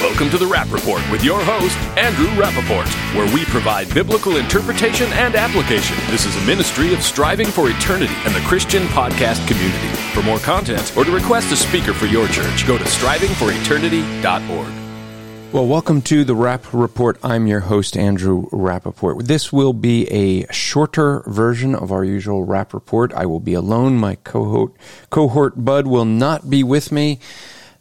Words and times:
Welcome 0.00 0.30
to 0.30 0.38
the 0.38 0.46
Rapp 0.46 0.72
Report 0.72 1.02
with 1.10 1.22
your 1.22 1.44
host, 1.44 1.76
Andrew 1.98 2.28
Rappaport, 2.28 2.88
where 3.14 3.30
we 3.34 3.44
provide 3.44 3.92
biblical 3.92 4.38
interpretation 4.38 5.12
and 5.12 5.34
application. 5.34 5.94
This 6.10 6.24
is 6.24 6.34
a 6.36 6.46
ministry 6.46 6.94
of 6.94 7.02
striving 7.02 7.48
for 7.48 7.68
eternity 7.68 8.14
and 8.24 8.34
the 8.34 8.40
Christian 8.40 8.84
podcast 8.84 9.46
community. 9.46 9.88
For 10.14 10.22
more 10.22 10.38
content 10.38 10.96
or 10.96 11.04
to 11.04 11.10
request 11.10 11.52
a 11.52 11.56
speaker 11.56 11.92
for 11.92 12.06
your 12.06 12.28
church, 12.28 12.66
go 12.66 12.78
to 12.78 12.84
strivingforeternity.org. 12.84 15.52
Well, 15.52 15.66
welcome 15.66 16.00
to 16.02 16.24
the 16.24 16.34
Rapp 16.34 16.72
Report. 16.72 17.18
I'm 17.22 17.46
your 17.46 17.60
host, 17.60 17.94
Andrew 17.94 18.48
Rappaport. 18.52 19.26
This 19.26 19.52
will 19.52 19.74
be 19.74 20.06
a 20.06 20.50
shorter 20.50 21.24
version 21.26 21.74
of 21.74 21.92
our 21.92 22.04
usual 22.04 22.46
Rapp 22.46 22.72
Report. 22.72 23.12
I 23.12 23.26
will 23.26 23.40
be 23.40 23.52
alone. 23.52 23.98
My 23.98 24.14
cohort, 24.14 24.72
cohort 25.10 25.62
Bud 25.62 25.86
will 25.86 26.06
not 26.06 26.48
be 26.48 26.64
with 26.64 26.90
me. 26.90 27.20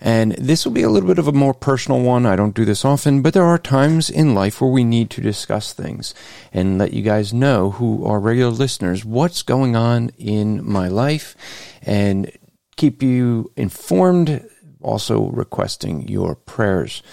And 0.01 0.31
this 0.33 0.65
will 0.65 0.71
be 0.71 0.83
a 0.83 0.89
little 0.89 1.09
bit 1.09 1.19
of 1.19 1.27
a 1.27 1.33
more 1.33 1.53
personal 1.53 1.99
one. 2.01 2.25
I 2.25 2.37
don't 2.37 2.55
do 2.55 2.63
this 2.63 2.85
often, 2.85 3.21
but 3.21 3.33
there 3.33 3.43
are 3.43 3.57
times 3.57 4.09
in 4.09 4.33
life 4.33 4.61
where 4.61 4.69
we 4.69 4.85
need 4.85 5.09
to 5.11 5.21
discuss 5.21 5.73
things 5.73 6.13
and 6.53 6.77
let 6.77 6.93
you 6.93 7.01
guys 7.01 7.33
know 7.33 7.71
who 7.71 8.05
are 8.05 8.19
regular 8.19 8.51
listeners 8.51 9.03
what's 9.03 9.41
going 9.41 9.75
on 9.75 10.11
in 10.17 10.65
my 10.65 10.87
life 10.87 11.35
and 11.81 12.31
keep 12.77 13.03
you 13.03 13.51
informed, 13.57 14.47
also 14.81 15.25
requesting 15.31 16.07
your 16.07 16.35
prayers. 16.35 17.03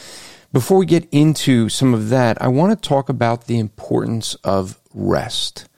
Before 0.53 0.79
we 0.79 0.87
get 0.87 1.09
into 1.11 1.69
some 1.69 1.93
of 1.93 2.09
that, 2.11 2.41
I 2.41 2.47
want 2.49 2.71
to 2.71 2.89
talk 2.89 3.09
about 3.09 3.47
the 3.47 3.59
importance 3.59 4.37
of 4.37 4.81
rest. 4.95 5.69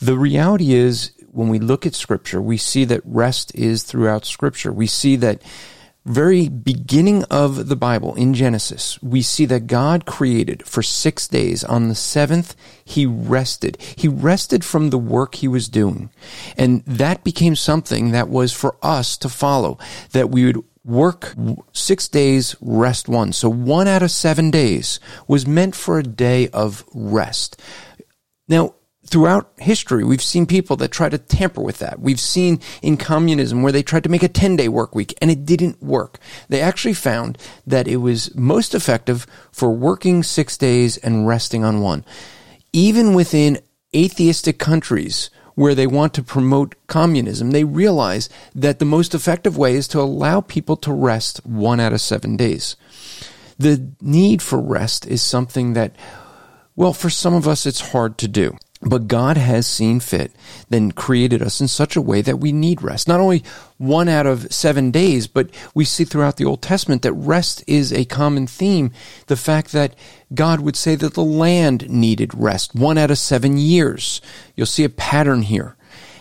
The 0.00 0.18
reality 0.18 0.74
is, 0.74 1.12
when 1.30 1.48
we 1.48 1.60
look 1.60 1.86
at 1.86 1.94
Scripture, 1.94 2.42
we 2.42 2.56
see 2.56 2.84
that 2.86 3.00
rest 3.04 3.54
is 3.54 3.84
throughout 3.84 4.26
Scripture. 4.26 4.72
We 4.72 4.88
see 4.88 5.14
that 5.16 5.40
very 6.04 6.48
beginning 6.48 7.24
of 7.24 7.68
the 7.68 7.76
Bible 7.76 8.14
in 8.14 8.34
Genesis, 8.34 9.00
we 9.02 9.22
see 9.22 9.46
that 9.46 9.66
God 9.66 10.04
created 10.04 10.66
for 10.66 10.82
six 10.82 11.28
days. 11.28 11.62
On 11.62 11.88
the 11.88 11.94
seventh, 11.94 12.56
he 12.84 13.06
rested. 13.06 13.80
He 13.80 14.08
rested 14.08 14.64
from 14.64 14.90
the 14.90 14.98
work 14.98 15.36
he 15.36 15.48
was 15.48 15.68
doing. 15.68 16.10
And 16.56 16.84
that 16.86 17.22
became 17.22 17.54
something 17.54 18.10
that 18.10 18.28
was 18.28 18.52
for 18.52 18.76
us 18.82 19.16
to 19.18 19.28
follow, 19.28 19.78
that 20.12 20.30
we 20.30 20.44
would 20.44 20.64
work 20.84 21.34
six 21.72 22.08
days, 22.08 22.56
rest 22.60 23.08
one. 23.08 23.32
So 23.32 23.48
one 23.48 23.86
out 23.86 24.02
of 24.02 24.10
seven 24.10 24.50
days 24.50 24.98
was 25.28 25.46
meant 25.46 25.76
for 25.76 25.98
a 25.98 26.02
day 26.02 26.48
of 26.48 26.84
rest. 26.92 27.62
Now, 28.48 28.74
throughout 29.12 29.52
history, 29.58 30.02
we've 30.02 30.22
seen 30.22 30.46
people 30.46 30.74
that 30.74 30.90
try 30.90 31.10
to 31.10 31.18
tamper 31.18 31.60
with 31.60 31.80
that. 31.80 32.00
We've 32.00 32.18
seen 32.18 32.60
in 32.80 32.96
communism 32.96 33.62
where 33.62 33.70
they 33.70 33.82
tried 33.82 34.04
to 34.04 34.08
make 34.08 34.22
a 34.22 34.28
10 34.28 34.56
day 34.56 34.68
work 34.68 34.94
week 34.94 35.14
and 35.20 35.30
it 35.30 35.44
didn't 35.44 35.82
work. 35.82 36.18
They 36.48 36.62
actually 36.62 36.94
found 36.94 37.36
that 37.66 37.86
it 37.86 37.98
was 37.98 38.34
most 38.34 38.74
effective 38.74 39.26
for 39.52 39.70
working 39.70 40.22
six 40.22 40.56
days 40.56 40.96
and 40.96 41.26
resting 41.26 41.62
on 41.62 41.82
one. 41.82 42.06
Even 42.72 43.12
within 43.12 43.60
atheistic 43.94 44.58
countries 44.58 45.28
where 45.56 45.74
they 45.74 45.86
want 45.86 46.14
to 46.14 46.22
promote 46.22 46.74
communism, 46.86 47.50
they 47.50 47.64
realize 47.64 48.30
that 48.54 48.78
the 48.78 48.86
most 48.86 49.14
effective 49.14 49.58
way 49.58 49.74
is 49.74 49.86
to 49.88 50.00
allow 50.00 50.40
people 50.40 50.78
to 50.78 50.90
rest 50.90 51.44
one 51.44 51.80
out 51.80 51.92
of 51.92 52.00
seven 52.00 52.38
days. 52.38 52.76
The 53.58 53.92
need 54.00 54.40
for 54.40 54.58
rest 54.58 55.06
is 55.06 55.20
something 55.20 55.74
that, 55.74 55.94
well, 56.74 56.94
for 56.94 57.10
some 57.10 57.34
of 57.34 57.46
us, 57.46 57.66
it's 57.66 57.92
hard 57.92 58.16
to 58.16 58.26
do. 58.26 58.56
But 58.84 59.06
God 59.06 59.36
has 59.36 59.66
seen 59.66 60.00
fit, 60.00 60.32
then 60.68 60.90
created 60.90 61.40
us 61.40 61.60
in 61.60 61.68
such 61.68 61.94
a 61.94 62.00
way 62.00 62.20
that 62.20 62.40
we 62.40 62.50
need 62.50 62.82
rest. 62.82 63.06
Not 63.06 63.20
only 63.20 63.44
one 63.78 64.08
out 64.08 64.26
of 64.26 64.52
seven 64.52 64.90
days, 64.90 65.28
but 65.28 65.50
we 65.72 65.84
see 65.84 66.04
throughout 66.04 66.36
the 66.36 66.44
Old 66.44 66.62
Testament 66.62 67.02
that 67.02 67.12
rest 67.12 67.62
is 67.68 67.92
a 67.92 68.04
common 68.04 68.48
theme. 68.48 68.90
The 69.28 69.36
fact 69.36 69.70
that 69.72 69.94
God 70.34 70.60
would 70.60 70.74
say 70.74 70.96
that 70.96 71.14
the 71.14 71.22
land 71.22 71.88
needed 71.88 72.32
rest, 72.34 72.74
one 72.74 72.98
out 72.98 73.12
of 73.12 73.18
seven 73.18 73.56
years. 73.56 74.20
You'll 74.56 74.66
see 74.66 74.84
a 74.84 74.88
pattern 74.88 75.42
here. 75.42 75.76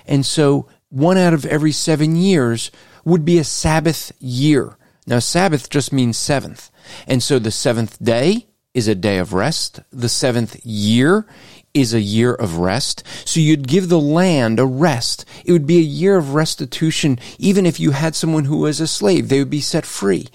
And 0.06 0.24
so 0.24 0.68
one 0.90 1.18
out 1.18 1.34
of 1.34 1.46
every 1.48 1.72
seven 1.72 2.16
years 2.16 2.70
would 3.04 3.26
be 3.26 3.40
a 3.40 3.44
Sabbath 3.44 4.12
year. 4.20 4.78
Now, 5.08 5.18
Sabbath 5.20 5.70
just 5.70 5.92
means 5.92 6.18
seventh. 6.18 6.70
And 7.08 7.24
so 7.24 7.40
the 7.40 7.50
seventh 7.50 7.98
day 8.04 8.48
is 8.74 8.88
a 8.88 8.96
day 8.96 9.18
of 9.18 9.34
rest. 9.34 9.80
The 9.92 10.10
seventh 10.10 10.64
year 10.66 11.26
is 11.74 11.94
a 11.94 12.02
year 12.02 12.34
of 12.34 12.58
rest. 12.58 13.04
So 13.26 13.40
you'd 13.40 13.68
give 13.68 13.90
the 13.90 14.00
land 14.00 14.59
a 14.59 14.66
rest. 14.66 15.26
It 15.46 15.52
would 15.52 15.68
be 15.68 15.78
a 15.78 15.82
year 15.82 16.18
of 16.18 16.34
restitution. 16.34 17.20
Even 17.38 17.66
if 17.66 17.80
you 17.80 17.92
had 17.92 18.16
someone 18.16 18.46
who 18.46 18.58
was 18.58 18.80
a 18.80 18.88
slave, 18.88 19.30
they 19.30 19.40
would 19.40 19.50
be 19.50 19.62
set 19.62 19.86
free. 19.86 20.28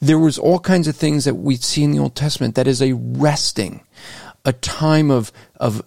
There 0.00 0.18
was 0.18 0.38
all 0.38 0.60
kinds 0.60 0.88
of 0.88 0.96
things 0.96 1.24
that 1.24 1.34
we 1.34 1.56
see 1.56 1.82
in 1.82 1.92
the 1.92 1.98
Old 1.98 2.14
Testament 2.14 2.54
that 2.54 2.66
is 2.66 2.80
a 2.80 2.92
resting, 2.94 3.82
a 4.44 4.52
time 4.52 5.10
of, 5.10 5.32
of 5.56 5.82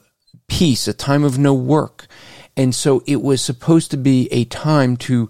peace, 0.47 0.88
a 0.88 0.94
time 0.94 1.23
of 1.23 1.40
no 1.40 1.53
work. 1.53 2.07
And 2.57 2.75
so 2.75 3.01
it 3.07 3.22
was 3.22 3.41
supposed 3.41 3.91
to 3.91 3.97
be 3.97 4.28
a 4.31 4.44
time 4.45 4.97
to, 4.97 5.29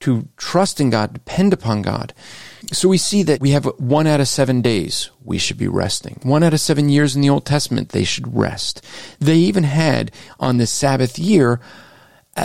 to 0.00 0.28
trust 0.36 0.80
in 0.80 0.90
God, 0.90 1.12
depend 1.12 1.52
upon 1.52 1.82
God. 1.82 2.14
So 2.72 2.88
we 2.88 2.96
see 2.96 3.22
that 3.24 3.40
we 3.40 3.50
have 3.50 3.66
one 3.78 4.06
out 4.06 4.20
of 4.20 4.28
seven 4.28 4.62
days 4.62 5.10
we 5.22 5.36
should 5.36 5.58
be 5.58 5.68
resting. 5.68 6.18
One 6.22 6.42
out 6.42 6.54
of 6.54 6.60
seven 6.60 6.88
years 6.88 7.14
in 7.14 7.20
the 7.20 7.28
Old 7.28 7.44
Testament 7.44 7.90
they 7.90 8.04
should 8.04 8.34
rest. 8.34 8.82
They 9.20 9.36
even 9.36 9.64
had 9.64 10.10
on 10.40 10.56
the 10.56 10.66
Sabbath 10.66 11.18
year 11.18 11.60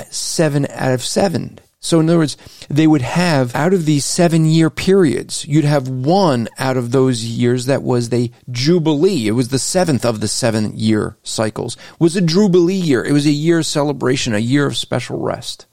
seven 0.10 0.68
out 0.70 0.94
of 0.94 1.02
seven. 1.02 1.60
So 1.80 2.02
in 2.02 2.10
other 2.10 2.18
words, 2.18 2.36
they 2.70 2.88
would 2.88 3.04
have 3.04 3.56
out 3.56 3.74
of 3.74 3.86
these 3.86 4.04
seven 4.04 4.46
year 4.46 4.70
periods, 4.70 5.46
you'd 5.46 5.64
have 5.64 5.88
one 5.88 6.50
out 6.58 6.76
of 6.76 6.92
those 6.92 7.24
years 7.24 7.68
that 7.68 7.82
was 7.82 8.10
the 8.10 8.32
Jubilee. 8.52 9.28
It 9.28 9.32
was 9.32 9.48
the 9.48 9.60
seventh 9.60 10.04
of 10.04 10.20
the 10.20 10.28
seven 10.28 10.76
year 10.76 11.18
cycles, 11.24 11.78
was 12.00 12.18
a 12.18 12.22
Jubilee 12.22 12.74
year. 12.74 13.02
It 13.02 13.14
was 13.14 13.26
a 13.26 13.32
year 13.32 13.60
of 13.60 13.66
celebration, 13.66 14.34
a 14.34 14.40
year 14.40 14.66
of 14.66 14.76
special 14.76 15.20
rest. 15.20 15.68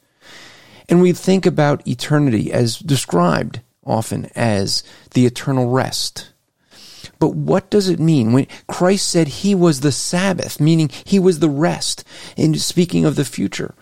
And 0.88 1.00
we 1.02 1.12
think 1.12 1.44
about 1.44 1.88
eternity 1.88 2.52
as 2.52 2.78
described 2.78 3.60
often 3.86 4.30
as 4.34 4.82
the 5.12 5.26
eternal 5.26 5.68
rest. 5.68 6.30
But 7.18 7.34
what 7.34 7.70
does 7.70 7.88
it 7.88 8.00
mean 8.00 8.32
when 8.32 8.46
Christ 8.66 9.08
said 9.08 9.28
he 9.28 9.54
was 9.54 9.80
the 9.80 9.92
Sabbath, 9.92 10.60
meaning 10.60 10.90
he 11.04 11.18
was 11.18 11.38
the 11.38 11.48
rest, 11.48 12.04
in 12.36 12.54
speaking 12.54 13.04
of 13.04 13.16
the 13.16 13.24
future? 13.24 13.74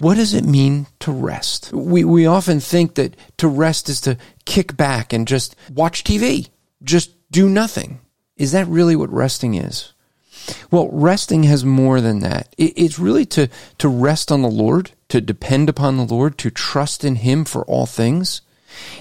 What 0.00 0.16
does 0.16 0.32
it 0.32 0.44
mean 0.44 0.86
to 1.00 1.12
rest? 1.12 1.72
We, 1.72 2.04
we 2.04 2.24
often 2.24 2.58
think 2.58 2.94
that 2.94 3.14
to 3.36 3.48
rest 3.48 3.88
is 3.88 4.00
to 4.02 4.16
kick 4.46 4.76
back 4.76 5.12
and 5.12 5.28
just 5.28 5.54
watch 5.70 6.04
TV, 6.04 6.48
just 6.82 7.12
do 7.30 7.48
nothing. 7.48 8.00
Is 8.36 8.52
that 8.52 8.66
really 8.66 8.96
what 8.96 9.12
resting 9.12 9.54
is? 9.54 9.92
Well, 10.70 10.88
resting 10.90 11.42
has 11.44 11.64
more 11.64 12.00
than 12.00 12.20
that. 12.20 12.54
It's 12.56 12.98
really 12.98 13.26
to, 13.26 13.48
to 13.78 13.88
rest 13.88 14.32
on 14.32 14.40
the 14.40 14.48
Lord, 14.48 14.92
to 15.08 15.20
depend 15.20 15.68
upon 15.68 15.96
the 15.96 16.06
Lord, 16.06 16.38
to 16.38 16.50
trust 16.50 17.04
in 17.04 17.16
Him 17.16 17.44
for 17.44 17.62
all 17.66 17.84
things. 17.84 18.40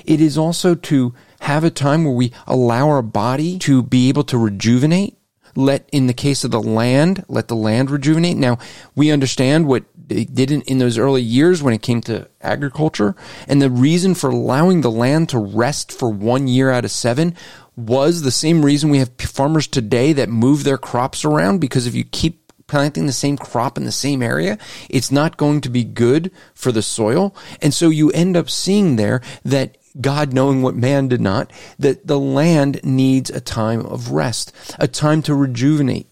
It 0.06 0.22
is 0.22 0.38
also 0.38 0.76
to 0.76 1.14
have 1.42 1.64
a 1.64 1.70
time 1.70 2.04
where 2.04 2.14
we 2.14 2.32
allow 2.48 2.90
our 2.90 3.02
body 3.02 3.58
to 3.60 3.82
be 3.84 4.10
able 4.10 4.24
to 4.26 4.38
rejuvenate. 4.38 5.16
Let, 5.56 5.90
in 5.92 6.08
the 6.08 6.14
case 6.14 6.44
of 6.44 6.52
the 6.52 6.62
land, 6.62 7.26
let 7.28 7.48
the 7.48 7.56
land 7.56 7.90
rejuvenate. 7.90 8.38
Now, 8.38 8.60
we 8.96 9.12
understand 9.12 9.68
what 9.68 9.84
they 10.10 10.26
didn't 10.26 10.64
in 10.64 10.80
those 10.80 10.98
early 10.98 11.22
years 11.22 11.64
when 11.64 11.74
it 11.74 11.82
came 11.82 12.02
to 12.02 12.28
agriculture. 12.42 13.16
And 13.48 13.62
the 13.62 13.70
reason 13.70 14.16
for 14.16 14.30
allowing 14.30 14.82
the 14.82 14.92
land 14.92 15.30
to 15.30 15.40
rest 15.40 15.92
for 15.92 16.10
one 16.10 16.48
year 16.48 16.72
out 16.72 16.86
of 16.86 16.92
seven 16.92 17.36
was 17.76 18.22
the 18.22 18.32
same 18.32 18.66
reason 18.66 18.90
we 18.90 18.98
have 18.98 19.12
farmers 19.20 19.68
today 19.68 20.14
that 20.14 20.30
move 20.30 20.64
their 20.64 20.78
crops 20.78 21.24
around 21.24 21.60
because 21.60 21.88
if 21.88 21.96
you 21.96 22.04
keep 22.04 22.39
planting 22.70 23.06
the 23.06 23.12
same 23.12 23.38
crop 23.38 23.78
in 23.78 23.84
the 23.84 23.92
same 23.92 24.22
area, 24.22 24.58
it's 24.90 25.12
not 25.12 25.38
going 25.38 25.60
to 25.62 25.70
be 25.70 25.84
good 25.84 26.32
for 26.54 26.72
the 26.72 26.82
soil. 26.82 27.36
And 27.62 27.74
so 27.74 27.90
you 27.90 28.12
end 28.12 28.38
up 28.38 28.50
seeing 28.50 28.96
there 28.96 29.22
that 29.44 29.78
God 30.00 30.34
knowing 30.34 30.62
what 30.62 30.76
man 30.76 31.08
did 31.08 31.20
not, 31.20 31.52
that 31.78 32.08
the 32.08 32.20
land 32.20 32.80
needs 32.84 33.30
a 33.30 33.42
time 33.42 33.86
of 33.86 34.12
rest, 34.12 34.54
a 34.78 34.88
time 34.88 35.22
to 35.24 35.34
rejuvenate. 35.34 36.08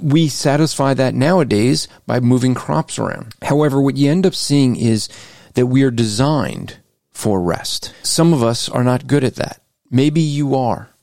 We 0.00 0.28
satisfy 0.28 0.94
that 0.94 1.14
nowadays 1.14 1.88
by 2.06 2.20
moving 2.20 2.54
crops 2.54 2.98
around. 2.98 3.34
However, 3.42 3.82
what 3.82 3.96
you 3.96 4.10
end 4.10 4.24
up 4.24 4.34
seeing 4.34 4.76
is 4.76 5.08
that 5.54 5.66
we 5.66 5.82
are 5.82 5.90
designed 5.90 6.78
for 7.10 7.40
rest. 7.40 7.92
Some 8.02 8.32
of 8.32 8.42
us 8.42 8.68
are 8.68 8.84
not 8.84 9.06
good 9.06 9.24
at 9.24 9.36
that. 9.36 9.60
Maybe 9.90 10.20
you 10.20 10.54
are. 10.54 10.93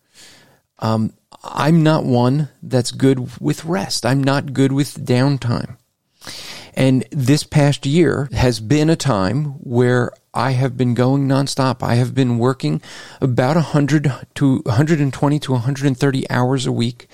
Um, 0.82 1.14
I'm 1.44 1.84
not 1.84 2.04
one 2.04 2.50
that's 2.62 2.92
good 2.92 3.40
with 3.42 3.66
rest. 3.66 4.06
I'm 4.06 4.24
not 4.24 4.54
good 4.54 4.72
with 4.72 5.06
downtime. 5.06 5.78
And 6.74 7.06
this 7.12 7.44
past 7.44 7.86
year 7.86 8.30
has 8.32 8.60
been 8.60 8.90
a 8.90 8.96
time 8.96 9.46
where 9.60 10.12
I 10.34 10.52
have 10.52 10.78
been 10.78 10.94
going 10.94 11.28
nonstop. 11.28 11.84
I 11.84 11.96
have 11.96 12.16
been 12.16 12.38
working 12.38 12.82
about 13.20 13.56
100 13.56 14.12
to 14.36 14.58
120 14.60 15.40
to 15.40 15.52
130 15.52 16.30
hours 16.30 16.66
a 16.66 16.72
week. 16.72 17.08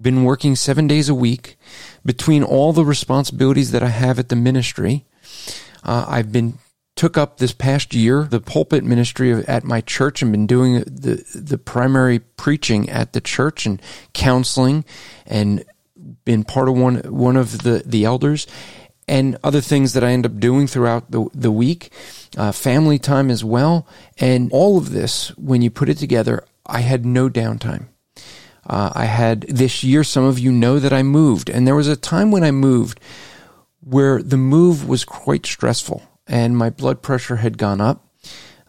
Been 0.00 0.24
working 0.24 0.56
seven 0.56 0.88
days 0.88 1.08
a 1.08 1.14
week 1.14 1.56
between 2.04 2.42
all 2.42 2.72
the 2.72 2.84
responsibilities 2.84 3.70
that 3.70 3.82
I 3.82 3.88
have 3.88 4.18
at 4.18 4.30
the 4.30 4.36
ministry. 4.36 5.04
Uh, 5.84 6.04
I've 6.08 6.32
been 6.32 6.58
took 7.02 7.18
up 7.18 7.38
this 7.38 7.52
past 7.52 7.94
year 7.94 8.28
the 8.30 8.38
pulpit 8.38 8.84
ministry 8.84 9.32
at 9.32 9.64
my 9.64 9.80
church 9.80 10.22
and 10.22 10.30
been 10.30 10.46
doing 10.46 10.74
the 10.86 11.20
the 11.34 11.58
primary 11.58 12.20
preaching 12.20 12.88
at 12.88 13.12
the 13.12 13.20
church 13.20 13.66
and 13.66 13.82
counseling 14.12 14.84
and 15.26 15.64
been 16.24 16.44
part 16.44 16.68
of 16.68 16.78
one 16.78 16.98
one 17.12 17.36
of 17.36 17.64
the 17.64 17.82
the 17.84 18.04
elders 18.04 18.46
and 19.08 19.36
other 19.42 19.60
things 19.60 19.94
that 19.94 20.04
I 20.04 20.12
end 20.12 20.26
up 20.26 20.38
doing 20.38 20.68
throughout 20.68 21.10
the 21.10 21.28
the 21.34 21.50
week, 21.50 21.90
uh, 22.36 22.52
family 22.52 23.00
time 23.00 23.32
as 23.32 23.42
well, 23.42 23.84
and 24.18 24.48
all 24.52 24.78
of 24.78 24.92
this 24.92 25.36
when 25.36 25.60
you 25.60 25.72
put 25.72 25.88
it 25.88 25.98
together, 25.98 26.44
I 26.66 26.82
had 26.82 27.04
no 27.04 27.28
downtime. 27.28 27.88
Uh, 28.64 28.92
I 28.94 29.06
had 29.06 29.40
this 29.48 29.82
year. 29.82 30.04
Some 30.04 30.22
of 30.22 30.38
you 30.38 30.52
know 30.52 30.78
that 30.78 30.92
I 30.92 31.02
moved, 31.02 31.50
and 31.50 31.66
there 31.66 31.74
was 31.74 31.88
a 31.88 31.96
time 31.96 32.30
when 32.30 32.44
I 32.44 32.52
moved 32.52 33.00
where 33.80 34.22
the 34.22 34.36
move 34.36 34.88
was 34.88 35.04
quite 35.04 35.44
stressful, 35.44 36.00
and 36.32 36.56
my 36.56 36.70
blood 36.70 37.02
pressure 37.02 37.36
had 37.36 37.58
gone 37.58 37.80
up. 37.80 38.08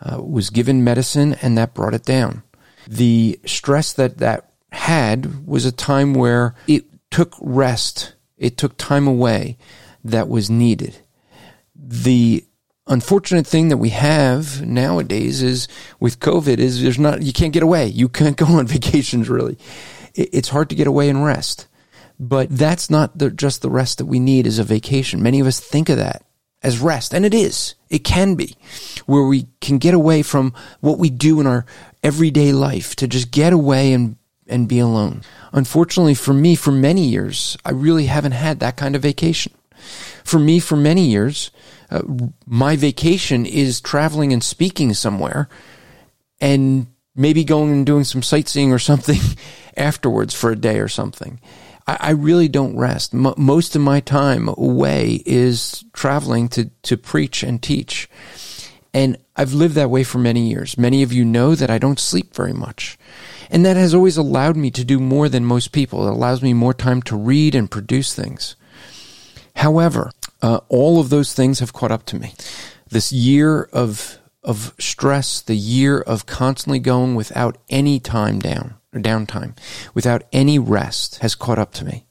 Uh, 0.02 0.22
was 0.22 0.50
given 0.50 0.84
medicine, 0.84 1.34
and 1.42 1.58
that 1.58 1.74
brought 1.74 1.94
it 1.94 2.04
down. 2.04 2.44
The 2.90 3.40
stress 3.46 3.94
that 3.94 4.18
that 4.18 4.52
had 4.74 5.48
was 5.48 5.64
a 5.64 5.72
time 5.72 6.14
where 6.14 6.56
it 6.68 6.84
took 7.10 7.36
rest, 7.40 8.14
it 8.38 8.58
took 8.58 8.76
time 8.76 9.08
away 9.08 9.58
that 10.04 10.28
was 10.28 10.50
needed. 10.50 10.98
The 11.74 12.44
unfortunate 12.86 13.48
thing 13.48 13.70
that 13.70 13.78
we 13.78 13.92
have 13.92 14.66
nowadays 14.66 15.42
is 15.42 15.70
with 16.02 16.20
COVID 16.20 16.58
is 16.58 16.82
there's 16.82 17.00
not, 17.00 17.22
you 17.22 17.32
can't 17.32 17.54
get 17.54 17.64
away. 17.64 17.88
You 17.88 18.10
can't 18.10 18.36
go 18.44 18.48
on 18.48 18.68
vacations 18.68 19.30
really. 19.30 19.58
It's 20.16 20.50
hard 20.50 20.70
to 20.72 20.76
get 20.76 20.88
away 20.88 21.08
and 21.08 21.24
rest. 21.24 21.68
But 22.20 22.50
that's 22.50 22.90
not 22.90 23.18
the, 23.18 23.32
just 23.32 23.62
the 23.62 23.70
rest 23.70 24.00
that 24.00 24.06
we 24.06 24.20
need 24.20 24.48
as 24.48 24.60
a 24.60 24.66
vacation. 24.66 25.24
Many 25.24 25.40
of 25.40 25.48
us 25.48 25.62
think 25.62 25.88
of 25.88 25.98
that 25.98 26.26
as 26.64 26.80
rest, 26.80 27.14
and 27.14 27.26
it 27.26 27.34
is. 27.34 27.76
It 27.90 28.00
can 28.00 28.36
be, 28.36 28.56
where 29.06 29.24
we 29.24 29.48
can 29.62 29.78
get 29.78 29.94
away 29.94 30.24
from 30.24 30.54
what 30.80 30.98
we 30.98 31.10
do 31.10 31.40
in 31.40 31.48
our 31.48 31.66
everyday 32.02 32.52
life 32.54 32.96
to 32.98 33.08
just 33.08 33.32
get 33.32 33.54
away 33.54 33.94
and 33.94 34.18
and 34.48 34.68
be 34.68 34.80
alone. 34.80 35.22
Unfortunately 35.54 36.14
for 36.14 36.34
me, 36.34 36.56
for 36.56 36.72
many 36.72 37.06
years, 37.06 37.58
I 37.64 37.72
really 37.72 38.08
haven't 38.08 38.34
had 38.34 38.60
that 38.60 38.76
kind 38.76 38.96
of 38.96 39.02
vacation. 39.02 39.54
For 40.24 40.38
me, 40.38 40.60
for 40.60 40.76
many 40.76 41.08
years, 41.08 41.50
uh, 41.90 42.02
my 42.46 42.76
vacation 42.76 43.46
is 43.46 43.80
traveling 43.80 44.34
and 44.34 44.44
speaking 44.44 44.94
somewhere 44.94 45.48
and 46.42 46.88
maybe 47.16 47.44
going 47.44 47.72
and 47.72 47.86
doing 47.86 48.04
some 48.04 48.24
sightseeing 48.24 48.74
or 48.74 48.80
something 48.80 49.20
afterwards 49.78 50.34
for 50.34 50.52
a 50.52 50.56
day 50.56 50.80
or 50.80 50.88
something. 50.88 51.40
I, 51.88 51.98
I 52.00 52.10
really 52.12 52.48
don't 52.48 52.78
rest. 52.78 53.14
M- 53.14 53.34
most 53.38 53.76
of 53.76 53.82
my 53.82 54.00
time 54.00 54.50
away 54.50 55.22
is 55.26 55.84
traveling 55.94 56.48
to, 56.50 56.70
to 56.84 56.98
preach 56.98 57.44
and 57.44 57.62
teach. 57.62 58.10
And 58.94 59.18
I've 59.36 59.54
lived 59.54 59.76
that 59.76 59.90
way 59.90 60.04
for 60.04 60.20
many 60.20 60.50
years. 60.50 60.78
Many 60.78 61.02
of 61.02 61.12
you 61.12 61.26
know 61.26 61.56
that 61.56 61.70
I 61.70 61.80
don't 61.80 62.00
sleep 62.00 62.36
very 62.36 62.54
much. 62.54 62.98
And 63.50 63.66
that 63.66 63.78
has 63.78 63.94
always 63.94 64.18
allowed 64.18 64.56
me 64.56 64.72
to 64.72 64.84
do 64.84 65.00
more 65.00 65.30
than 65.30 65.46
most 65.46 65.72
people. 65.72 66.08
It 66.08 66.12
allows 66.12 66.42
me 66.42 66.54
more 66.54 66.74
time 66.74 67.02
to 67.04 67.16
read 67.16 67.56
and 67.56 67.70
produce 67.70 68.14
things. 68.14 68.56
However, 69.56 70.12
uh, 70.42 70.60
all 70.70 71.00
of 71.00 71.10
those 71.10 71.34
things 71.34 71.60
have 71.60 71.74
caught 71.74 71.92
up 71.92 72.06
to 72.08 72.20
me. 72.20 72.34
This 72.90 73.12
year 73.12 73.64
of 73.74 74.20
of 74.44 74.74
stress, 74.78 75.40
the 75.40 75.56
year 75.56 76.02
of 76.02 76.26
constantly 76.26 76.78
going 76.78 77.16
without 77.16 77.58
any 77.70 77.98
time 77.98 78.40
down 78.40 78.76
downtime, 79.02 79.58
without 79.94 80.24
any 80.32 80.60
rest, 80.60 81.20
has 81.20 81.36
caught 81.36 81.60
up 81.60 81.74
to 81.74 81.86
me. 81.86 82.06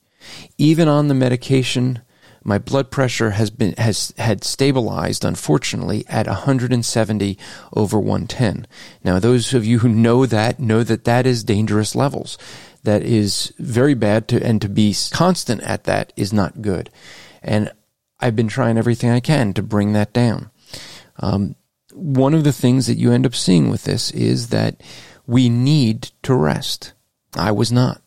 Even 0.58 0.88
on 0.88 1.08
the 1.08 1.14
medication 1.14 2.00
my 2.44 2.58
blood 2.58 2.90
pressure 2.90 3.30
has 3.30 3.50
been 3.50 3.74
has 3.78 4.12
had 4.18 4.44
stabilized 4.44 5.24
unfortunately 5.24 6.04
at 6.08 6.26
170 6.26 7.38
over 7.72 7.98
110 7.98 8.66
now 9.04 9.18
those 9.18 9.54
of 9.54 9.64
you 9.64 9.78
who 9.80 9.88
know 9.88 10.26
that 10.26 10.58
know 10.58 10.82
that 10.82 11.04
that 11.04 11.26
is 11.26 11.44
dangerous 11.44 11.94
levels. 11.94 12.38
That 12.84 13.02
is 13.02 13.52
very 13.58 13.94
bad 13.94 14.26
to 14.28 14.44
and 14.44 14.60
to 14.60 14.68
be 14.68 14.94
constant 15.12 15.62
at 15.62 15.84
that 15.84 16.12
is 16.16 16.32
not 16.32 16.62
good. 16.62 16.90
And 17.42 17.70
i've 18.20 18.36
been 18.36 18.48
trying 18.48 18.78
everything 18.78 19.10
i 19.10 19.20
can 19.20 19.52
to 19.54 19.62
bring 19.62 19.92
that 19.92 20.12
down. 20.12 20.50
Um, 21.18 21.54
one 21.92 22.34
of 22.34 22.42
the 22.42 22.52
things 22.52 22.86
that 22.86 22.96
you 22.98 23.12
end 23.12 23.26
up 23.26 23.34
seeing 23.34 23.68
with 23.68 23.84
this 23.84 24.10
is 24.12 24.48
that 24.48 24.82
we 25.32 25.48
need 25.48 26.10
to 26.22 26.34
rest 26.34 26.92
i 27.34 27.50
was 27.50 27.72
not 27.72 28.00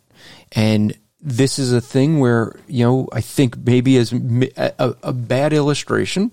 and 0.52 0.96
this 1.26 1.58
is 1.58 1.74
a 1.74 1.82
thing 1.82 2.20
where 2.20 2.56
you 2.68 2.86
know 2.86 3.10
I 3.12 3.20
think 3.20 3.58
maybe 3.58 3.98
as 3.98 4.14
a, 4.14 4.96
a, 5.02 5.12
bad 5.12 5.54
illustration, 5.54 6.32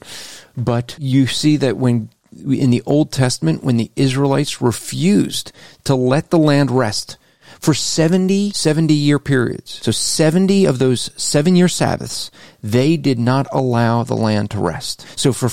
but 0.54 0.94
you 0.98 1.26
see 1.26 1.56
that 1.56 1.78
when 1.78 2.10
in 2.30 2.70
the 2.70 2.82
Old 2.84 3.10
Testament 3.10 3.64
when 3.64 3.78
the 3.78 3.90
Israelites 3.96 4.60
refused 4.60 5.50
to 5.84 5.94
let 5.94 6.30
the 6.30 6.38
land 6.38 6.70
rest 6.70 7.16
for 7.58 7.72
70 7.72 8.52
70 8.52 8.92
year 8.92 9.18
periods. 9.18 9.80
So 9.82 9.92
70 9.92 10.66
of 10.66 10.78
those 10.78 11.10
7 11.16 11.56
year 11.56 11.68
Sabbaths, 11.68 12.30
they 12.62 12.98
did 12.98 13.18
not 13.18 13.46
allow 13.50 14.02
the 14.02 14.16
land 14.16 14.50
to 14.50 14.58
rest. 14.58 15.06
So 15.18 15.32
for 15.32 15.48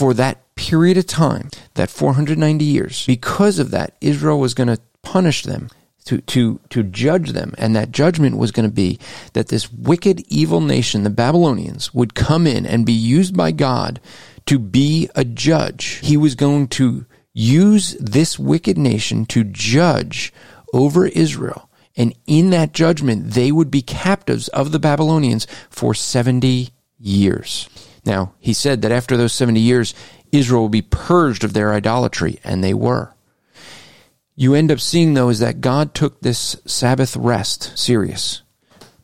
for 0.00 0.14
that 0.14 0.54
period 0.54 0.96
of 0.96 1.06
time, 1.06 1.50
that 1.74 1.90
490 1.90 2.64
years, 2.64 3.04
because 3.04 3.58
of 3.58 3.70
that, 3.72 3.98
Israel 4.00 4.40
was 4.40 4.54
going 4.54 4.74
to 4.74 4.80
punish 5.02 5.42
them 5.42 5.68
to, 6.06 6.22
to, 6.22 6.58
to 6.70 6.82
judge 6.82 7.32
them. 7.32 7.54
And 7.58 7.76
that 7.76 7.92
judgment 7.92 8.38
was 8.38 8.50
going 8.50 8.66
to 8.66 8.74
be 8.74 8.98
that 9.34 9.48
this 9.48 9.70
wicked, 9.70 10.20
evil 10.26 10.62
nation, 10.62 11.02
the 11.02 11.10
Babylonians, 11.10 11.92
would 11.92 12.14
come 12.14 12.46
in 12.46 12.64
and 12.64 12.86
be 12.86 12.94
used 12.94 13.36
by 13.36 13.52
God 13.52 14.00
to 14.46 14.58
be 14.58 15.10
a 15.14 15.22
judge. 15.22 16.00
He 16.02 16.16
was 16.16 16.34
going 16.34 16.68
to 16.68 17.04
use 17.34 17.92
this 18.00 18.38
wicked 18.38 18.78
nation 18.78 19.26
to 19.26 19.44
judge 19.44 20.32
over 20.72 21.08
Israel. 21.08 21.68
And 21.94 22.14
in 22.26 22.48
that 22.50 22.72
judgment, 22.72 23.32
they 23.32 23.52
would 23.52 23.70
be 23.70 23.82
captives 23.82 24.48
of 24.48 24.72
the 24.72 24.78
Babylonians 24.78 25.46
for 25.68 25.92
70 25.92 26.70
years. 26.98 27.68
Now, 28.04 28.32
he 28.38 28.52
said 28.52 28.82
that 28.82 28.92
after 28.92 29.16
those 29.16 29.32
70 29.32 29.60
years, 29.60 29.94
Israel 30.32 30.62
will 30.62 30.68
be 30.68 30.82
purged 30.82 31.44
of 31.44 31.52
their 31.52 31.72
idolatry, 31.72 32.38
and 32.44 32.62
they 32.62 32.74
were 32.74 33.14
you 34.40 34.54
end 34.54 34.72
up 34.72 34.80
seeing 34.80 35.12
though 35.12 35.28
is 35.28 35.40
that 35.40 35.60
God 35.60 35.94
took 35.94 36.22
this 36.22 36.56
Sabbath 36.64 37.14
rest 37.14 37.76
serious. 37.78 38.40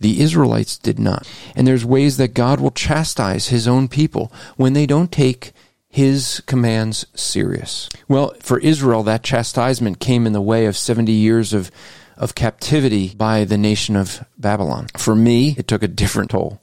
The 0.01 0.23
Israelites 0.23 0.79
did 0.79 0.99
not. 0.99 1.31
And 1.55 1.67
there's 1.67 1.85
ways 1.85 2.17
that 2.17 2.33
God 2.33 2.59
will 2.59 2.71
chastise 2.71 3.49
his 3.49 3.69
own 3.69 3.89
people 3.89 4.33
when 4.57 4.73
they 4.73 4.87
don't 4.87 5.13
take 5.13 5.53
his 5.91 6.43
commands 6.47 7.05
serious. 7.15 7.91
Well, 8.09 8.33
for 8.41 8.59
Israel, 8.61 9.03
that 9.03 9.23
chastisement 9.23 10.01
came 10.01 10.27
in 10.27 10.33
the 10.33 10.41
way 10.41 10.65
of 10.65 10.75
70 10.75 11.13
years 11.13 11.53
of, 11.53 11.71
of 12.17 12.35
captivity 12.35 13.13
by 13.15 13.45
the 13.45 13.59
nation 13.59 13.95
of 13.95 14.25
Babylon. 14.39 14.87
For 14.97 15.15
me, 15.15 15.55
it 15.59 15.69
took 15.69 15.83
a 15.83 15.89
different 15.89 16.31
toll. 16.31 16.63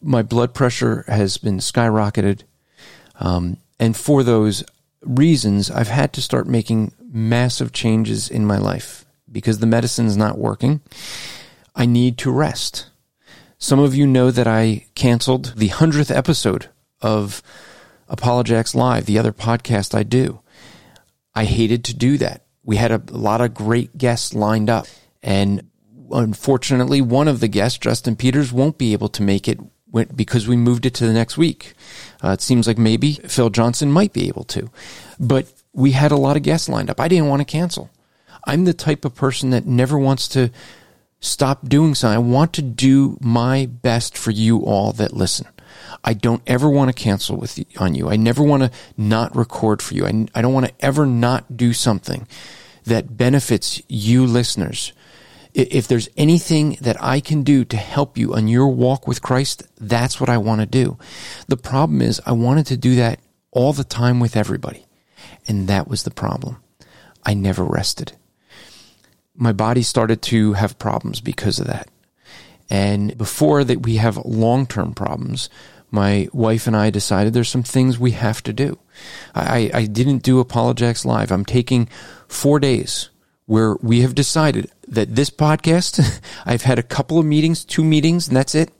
My 0.00 0.22
blood 0.22 0.54
pressure 0.54 1.04
has 1.08 1.38
been 1.38 1.58
skyrocketed. 1.58 2.42
Um, 3.18 3.58
and 3.78 3.96
for 3.96 4.22
those 4.22 4.64
reasons, 5.02 5.70
I've 5.70 5.88
had 5.88 6.12
to 6.14 6.22
start 6.22 6.46
making 6.46 6.92
massive 7.00 7.72
changes 7.72 8.28
in 8.28 8.46
my 8.46 8.58
life 8.58 9.04
because 9.30 9.58
the 9.58 9.66
medicine's 9.66 10.16
not 10.16 10.38
working. 10.38 10.80
I 11.74 11.86
need 11.86 12.18
to 12.18 12.30
rest. 12.30 12.90
Some 13.58 13.78
of 13.78 13.94
you 13.94 14.06
know 14.06 14.30
that 14.30 14.46
I 14.46 14.86
canceled 14.94 15.54
the 15.56 15.70
100th 15.70 16.14
episode 16.14 16.68
of 17.00 17.42
Apologetics 18.08 18.74
Live, 18.74 19.06
the 19.06 19.18
other 19.18 19.32
podcast 19.32 19.94
I 19.94 20.02
do. 20.02 20.40
I 21.34 21.44
hated 21.44 21.84
to 21.84 21.94
do 21.94 22.18
that. 22.18 22.44
We 22.62 22.76
had 22.76 22.92
a, 22.92 23.02
a 23.08 23.16
lot 23.16 23.40
of 23.40 23.54
great 23.54 23.96
guests 23.98 24.34
lined 24.34 24.70
up. 24.70 24.86
And 25.22 25.68
unfortunately, 26.12 27.00
one 27.00 27.28
of 27.28 27.40
the 27.40 27.48
guests, 27.48 27.78
Justin 27.78 28.16
Peters, 28.16 28.52
won't 28.52 28.78
be 28.78 28.92
able 28.92 29.08
to 29.10 29.22
make 29.22 29.48
it 29.48 29.58
because 30.14 30.46
we 30.46 30.56
moved 30.56 30.84
it 30.84 30.94
to 30.94 31.06
the 31.06 31.12
next 31.12 31.38
week. 31.38 31.74
Uh, 32.22 32.30
it 32.30 32.40
seems 32.40 32.66
like 32.66 32.78
maybe 32.78 33.14
Phil 33.14 33.50
Johnson 33.50 33.90
might 33.90 34.12
be 34.12 34.28
able 34.28 34.44
to. 34.44 34.70
But 35.18 35.52
we 35.72 35.92
had 35.92 36.12
a 36.12 36.16
lot 36.16 36.36
of 36.36 36.42
guests 36.42 36.68
lined 36.68 36.90
up. 36.90 37.00
I 37.00 37.08
didn't 37.08 37.28
want 37.28 37.40
to 37.40 37.44
cancel. 37.44 37.90
I'm 38.44 38.64
the 38.64 38.74
type 38.74 39.04
of 39.04 39.14
person 39.14 39.50
that 39.50 39.66
never 39.66 39.98
wants 39.98 40.28
to 40.28 40.50
stop 41.20 41.68
doing 41.68 41.94
something. 41.94 42.16
I 42.16 42.18
want 42.18 42.52
to 42.54 42.62
do 42.62 43.16
my 43.20 43.66
best 43.66 44.16
for 44.16 44.30
you 44.30 44.60
all 44.60 44.92
that 44.92 45.12
listen. 45.12 45.46
I 46.04 46.14
don't 46.14 46.42
ever 46.46 46.68
want 46.68 46.94
to 46.94 47.02
cancel 47.02 47.36
with 47.36 47.58
you, 47.58 47.64
on 47.78 47.94
you. 47.94 48.08
I 48.08 48.16
never 48.16 48.42
want 48.42 48.62
to 48.62 48.70
not 48.96 49.34
record 49.34 49.82
for 49.82 49.94
you. 49.94 50.06
I, 50.06 50.26
I 50.34 50.42
don't 50.42 50.52
want 50.52 50.66
to 50.66 50.84
ever 50.84 51.06
not 51.06 51.56
do 51.56 51.72
something 51.72 52.26
that 52.84 53.16
benefits 53.16 53.82
you 53.88 54.26
listeners. 54.26 54.92
If 55.56 55.88
there's 55.88 56.10
anything 56.18 56.76
that 56.82 57.02
I 57.02 57.20
can 57.20 57.42
do 57.42 57.64
to 57.64 57.78
help 57.78 58.18
you 58.18 58.34
on 58.34 58.46
your 58.46 58.68
walk 58.68 59.08
with 59.08 59.22
Christ, 59.22 59.62
that's 59.78 60.20
what 60.20 60.28
I 60.28 60.36
want 60.36 60.60
to 60.60 60.66
do. 60.66 60.98
The 61.48 61.56
problem 61.56 62.02
is 62.02 62.20
I 62.26 62.32
wanted 62.32 62.66
to 62.66 62.76
do 62.76 62.96
that 62.96 63.20
all 63.52 63.72
the 63.72 63.82
time 63.82 64.20
with 64.20 64.36
everybody. 64.36 64.84
And 65.48 65.66
that 65.66 65.88
was 65.88 66.02
the 66.02 66.10
problem. 66.10 66.58
I 67.24 67.32
never 67.32 67.64
rested. 67.64 68.12
My 69.34 69.52
body 69.52 69.82
started 69.82 70.20
to 70.22 70.52
have 70.52 70.78
problems 70.78 71.22
because 71.22 71.58
of 71.58 71.66
that. 71.68 71.88
And 72.68 73.16
before 73.16 73.64
that 73.64 73.82
we 73.82 73.96
have 73.96 74.18
long-term 74.18 74.92
problems, 74.92 75.48
my 75.90 76.28
wife 76.34 76.66
and 76.66 76.76
I 76.76 76.90
decided 76.90 77.32
there's 77.32 77.48
some 77.48 77.62
things 77.62 77.98
we 77.98 78.10
have 78.10 78.42
to 78.42 78.52
do. 78.52 78.78
I, 79.34 79.70
I 79.72 79.86
didn't 79.86 80.22
do 80.22 80.38
Apologetics 80.38 81.06
Live. 81.06 81.32
I'm 81.32 81.46
taking 81.46 81.88
four 82.28 82.60
days 82.60 83.08
where 83.46 83.76
we 83.80 84.00
have 84.00 84.14
decided 84.14 84.70
that 84.88 85.14
this 85.14 85.30
podcast, 85.30 86.20
I've 86.46 86.62
had 86.62 86.78
a 86.78 86.82
couple 86.82 87.18
of 87.18 87.26
meetings, 87.26 87.64
two 87.64 87.84
meetings, 87.84 88.28
and 88.28 88.36
that's 88.36 88.54
it. 88.54 88.70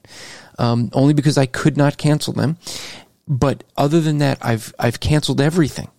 Um, 0.59 0.91
only 0.95 1.13
because 1.13 1.37
I 1.37 1.45
could 1.47 1.77
not 1.77 1.99
cancel 1.99 2.33
them. 2.33 2.57
But 3.29 3.65
other 3.77 4.01
than 4.01 4.19
that, 4.19 4.39
I've, 4.41 4.75
I've 4.79 5.01
canceled 5.01 5.41
everything. 5.41 5.91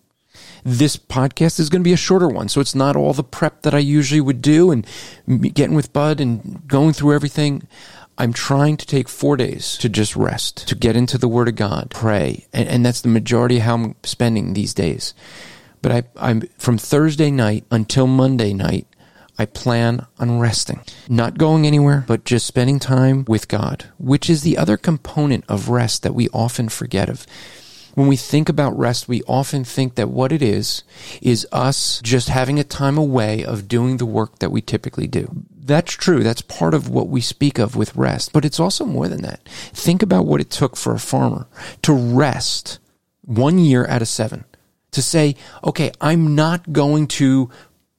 This 0.63 0.97
podcast 0.97 1.59
is 1.59 1.69
going 1.69 1.81
to 1.81 1.87
be 1.87 1.93
a 1.93 1.97
shorter 1.97 2.27
one. 2.27 2.49
So 2.49 2.59
it's 2.59 2.73
not 2.73 2.95
all 2.95 3.13
the 3.13 3.23
prep 3.23 3.61
that 3.61 3.73
I 3.73 3.79
usually 3.79 4.21
would 4.21 4.41
do 4.41 4.71
and 4.71 4.85
getting 5.53 5.75
with 5.75 5.93
Bud 5.93 6.19
and 6.19 6.67
going 6.67 6.93
through 6.93 7.13
everything. 7.13 7.67
I'm 8.17 8.33
trying 8.33 8.77
to 8.77 8.85
take 8.85 9.07
four 9.07 9.37
days 9.37 9.77
to 9.77 9.89
just 9.89 10.15
rest, 10.15 10.67
to 10.67 10.75
get 10.75 10.95
into 10.95 11.17
the 11.17 11.27
Word 11.27 11.47
of 11.47 11.55
God, 11.55 11.91
pray. 11.91 12.47
And, 12.51 12.67
and 12.67 12.85
that's 12.85 13.01
the 13.01 13.09
majority 13.09 13.57
of 13.57 13.63
how 13.63 13.75
I'm 13.75 13.95
spending 14.03 14.53
these 14.53 14.73
days. 14.73 15.13
But 15.81 15.91
I, 15.91 16.03
I'm 16.15 16.41
from 16.57 16.77
Thursday 16.77 17.29
night 17.29 17.65
until 17.69 18.07
Monday 18.07 18.53
night, 18.53 18.87
I 19.39 19.45
plan 19.45 20.05
on 20.17 20.39
resting, 20.39 20.81
not 21.07 21.37
going 21.37 21.67
anywhere, 21.67 22.03
but 22.07 22.23
just 22.23 22.47
spending 22.47 22.79
time 22.79 23.23
with 23.27 23.47
God, 23.47 23.85
which 23.97 24.29
is 24.29 24.41
the 24.41 24.57
other 24.57 24.77
component 24.77 25.45
of 25.47 25.69
rest 25.69 26.03
that 26.03 26.15
we 26.15 26.27
often 26.29 26.69
forget 26.69 27.07
of. 27.07 27.25
When 27.93 28.07
we 28.07 28.15
think 28.15 28.47
about 28.47 28.77
rest, 28.77 29.07
we 29.07 29.23
often 29.23 29.63
think 29.63 29.95
that 29.95 30.09
what 30.09 30.31
it 30.31 30.41
is, 30.41 30.83
is 31.21 31.47
us 31.51 31.99
just 32.03 32.29
having 32.29 32.59
a 32.59 32.63
time 32.63 32.97
away 32.97 33.43
of 33.43 33.67
doing 33.67 33.97
the 33.97 34.05
work 34.05 34.39
that 34.39 34.51
we 34.51 34.61
typically 34.61 35.07
do. 35.07 35.43
That's 35.51 35.93
true. 35.93 36.23
That's 36.23 36.41
part 36.41 36.73
of 36.73 36.89
what 36.89 37.09
we 37.09 37.21
speak 37.21 37.57
of 37.57 37.75
with 37.75 37.95
rest, 37.95 38.33
but 38.33 38.45
it's 38.45 38.59
also 38.59 38.85
more 38.85 39.07
than 39.07 39.23
that. 39.23 39.41
Think 39.73 40.03
about 40.03 40.25
what 40.25 40.41
it 40.41 40.49
took 40.49 40.75
for 40.77 40.93
a 40.93 40.99
farmer 40.99 41.47
to 41.81 41.93
rest 41.93 42.79
one 43.21 43.59
year 43.59 43.85
out 43.87 44.01
of 44.01 44.07
seven 44.07 44.45
to 44.91 45.01
say, 45.01 45.35
okay, 45.63 45.91
I'm 45.99 46.35
not 46.35 46.71
going 46.71 47.07
to 47.07 47.49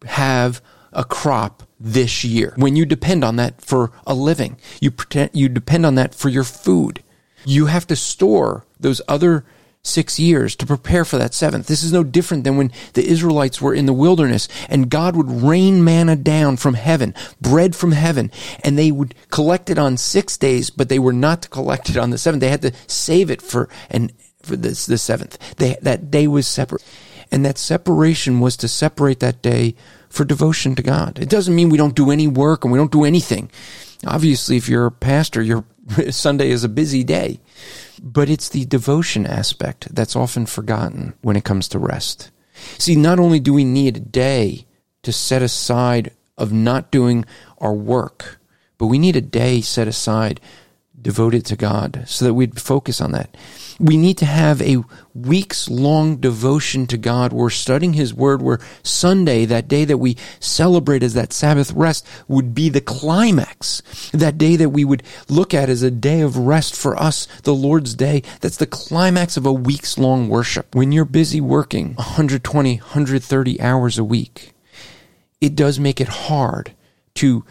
have 0.06 0.62
a 0.98 1.04
crop 1.04 1.62
this 1.78 2.24
year. 2.24 2.52
When 2.56 2.74
you 2.74 2.84
depend 2.84 3.24
on 3.24 3.36
that 3.36 3.62
for 3.62 3.92
a 4.04 4.14
living, 4.14 4.58
you 4.80 4.90
pretend, 4.90 5.30
you 5.32 5.48
depend 5.48 5.86
on 5.86 5.94
that 5.94 6.12
for 6.12 6.28
your 6.28 6.44
food. 6.44 7.04
You 7.44 7.66
have 7.66 7.86
to 7.86 7.96
store 7.96 8.66
those 8.80 9.00
other 9.06 9.44
six 9.80 10.18
years 10.18 10.56
to 10.56 10.66
prepare 10.66 11.04
for 11.04 11.16
that 11.16 11.32
seventh. 11.32 11.68
This 11.68 11.84
is 11.84 11.92
no 11.92 12.02
different 12.02 12.42
than 12.42 12.56
when 12.56 12.72
the 12.94 13.06
Israelites 13.06 13.60
were 13.60 13.72
in 13.72 13.86
the 13.86 13.92
wilderness 13.92 14.48
and 14.68 14.90
God 14.90 15.14
would 15.14 15.30
rain 15.30 15.84
manna 15.84 16.16
down 16.16 16.56
from 16.56 16.74
heaven, 16.74 17.14
bread 17.40 17.76
from 17.76 17.92
heaven, 17.92 18.32
and 18.64 18.76
they 18.76 18.90
would 18.90 19.14
collect 19.30 19.70
it 19.70 19.78
on 19.78 19.96
six 19.96 20.36
days, 20.36 20.68
but 20.68 20.88
they 20.88 20.98
were 20.98 21.12
not 21.12 21.42
to 21.42 21.48
collect 21.48 21.88
it 21.88 21.96
on 21.96 22.10
the 22.10 22.18
seventh. 22.18 22.40
They 22.40 22.50
had 22.50 22.62
to 22.62 22.72
save 22.88 23.30
it 23.30 23.40
for 23.40 23.68
and 23.88 24.12
for 24.42 24.56
this 24.56 24.86
the 24.86 24.98
seventh. 24.98 25.38
They, 25.56 25.76
that 25.80 26.10
day 26.10 26.26
was 26.26 26.48
separate. 26.48 26.84
And 27.30 27.44
that 27.44 27.58
separation 27.58 28.40
was 28.40 28.56
to 28.58 28.68
separate 28.68 29.20
that 29.20 29.42
day 29.42 29.74
for 30.08 30.24
devotion 30.24 30.74
to 30.74 30.82
God. 30.82 31.18
It 31.18 31.28
doesn't 31.28 31.54
mean 31.54 31.68
we 31.68 31.78
don't 31.78 31.94
do 31.94 32.10
any 32.10 32.26
work 32.26 32.64
and 32.64 32.72
we 32.72 32.78
don't 32.78 32.92
do 32.92 33.04
anything. 33.04 33.50
Obviously, 34.06 34.56
if 34.56 34.68
you're 34.68 34.86
a 34.86 34.92
pastor, 34.92 35.42
your 35.42 35.64
Sunday 36.10 36.50
is 36.50 36.64
a 36.64 36.68
busy 36.68 37.04
day. 37.04 37.40
But 38.02 38.30
it's 38.30 38.48
the 38.48 38.64
devotion 38.64 39.26
aspect 39.26 39.94
that's 39.94 40.16
often 40.16 40.46
forgotten 40.46 41.14
when 41.20 41.36
it 41.36 41.44
comes 41.44 41.68
to 41.68 41.78
rest. 41.78 42.30
See, 42.78 42.96
not 42.96 43.18
only 43.18 43.40
do 43.40 43.52
we 43.52 43.64
need 43.64 43.96
a 43.96 44.00
day 44.00 44.66
to 45.02 45.12
set 45.12 45.42
aside 45.42 46.12
of 46.36 46.52
not 46.52 46.90
doing 46.90 47.24
our 47.58 47.74
work, 47.74 48.40
but 48.78 48.86
we 48.86 48.98
need 48.98 49.16
a 49.16 49.20
day 49.20 49.60
set 49.60 49.88
aside 49.88 50.40
devoted 51.00 51.44
to 51.46 51.56
God 51.56 52.04
so 52.06 52.24
that 52.24 52.34
we'd 52.34 52.60
focus 52.60 53.00
on 53.00 53.12
that. 53.12 53.36
We 53.80 53.96
need 53.96 54.18
to 54.18 54.26
have 54.26 54.60
a 54.60 54.82
weeks 55.14 55.68
long 55.70 56.16
devotion 56.16 56.86
to 56.88 56.96
God. 56.96 57.32
We're 57.32 57.50
studying 57.50 57.92
His 57.92 58.12
Word 58.12 58.42
where 58.42 58.58
Sunday, 58.82 59.44
that 59.44 59.68
day 59.68 59.84
that 59.84 59.98
we 59.98 60.16
celebrate 60.40 61.02
as 61.02 61.14
that 61.14 61.32
Sabbath 61.32 61.72
rest, 61.72 62.06
would 62.26 62.54
be 62.54 62.68
the 62.68 62.80
climax. 62.80 63.82
That 64.12 64.36
day 64.36 64.56
that 64.56 64.70
we 64.70 64.84
would 64.84 65.02
look 65.28 65.54
at 65.54 65.68
as 65.68 65.82
a 65.82 65.90
day 65.90 66.22
of 66.22 66.36
rest 66.36 66.74
for 66.74 67.00
us, 67.00 67.26
the 67.42 67.54
Lord's 67.54 67.94
day. 67.94 68.22
That's 68.40 68.56
the 68.56 68.66
climax 68.66 69.36
of 69.36 69.46
a 69.46 69.52
weeks 69.52 69.96
long 69.96 70.28
worship. 70.28 70.74
When 70.74 70.90
you're 70.90 71.04
busy 71.04 71.40
working 71.40 71.94
120, 71.94 72.78
130 72.78 73.60
hours 73.60 73.98
a 73.98 74.04
week, 74.04 74.54
it 75.40 75.54
does 75.54 75.78
make 75.78 76.00
it 76.00 76.08
hard 76.08 76.74
to 77.18 77.44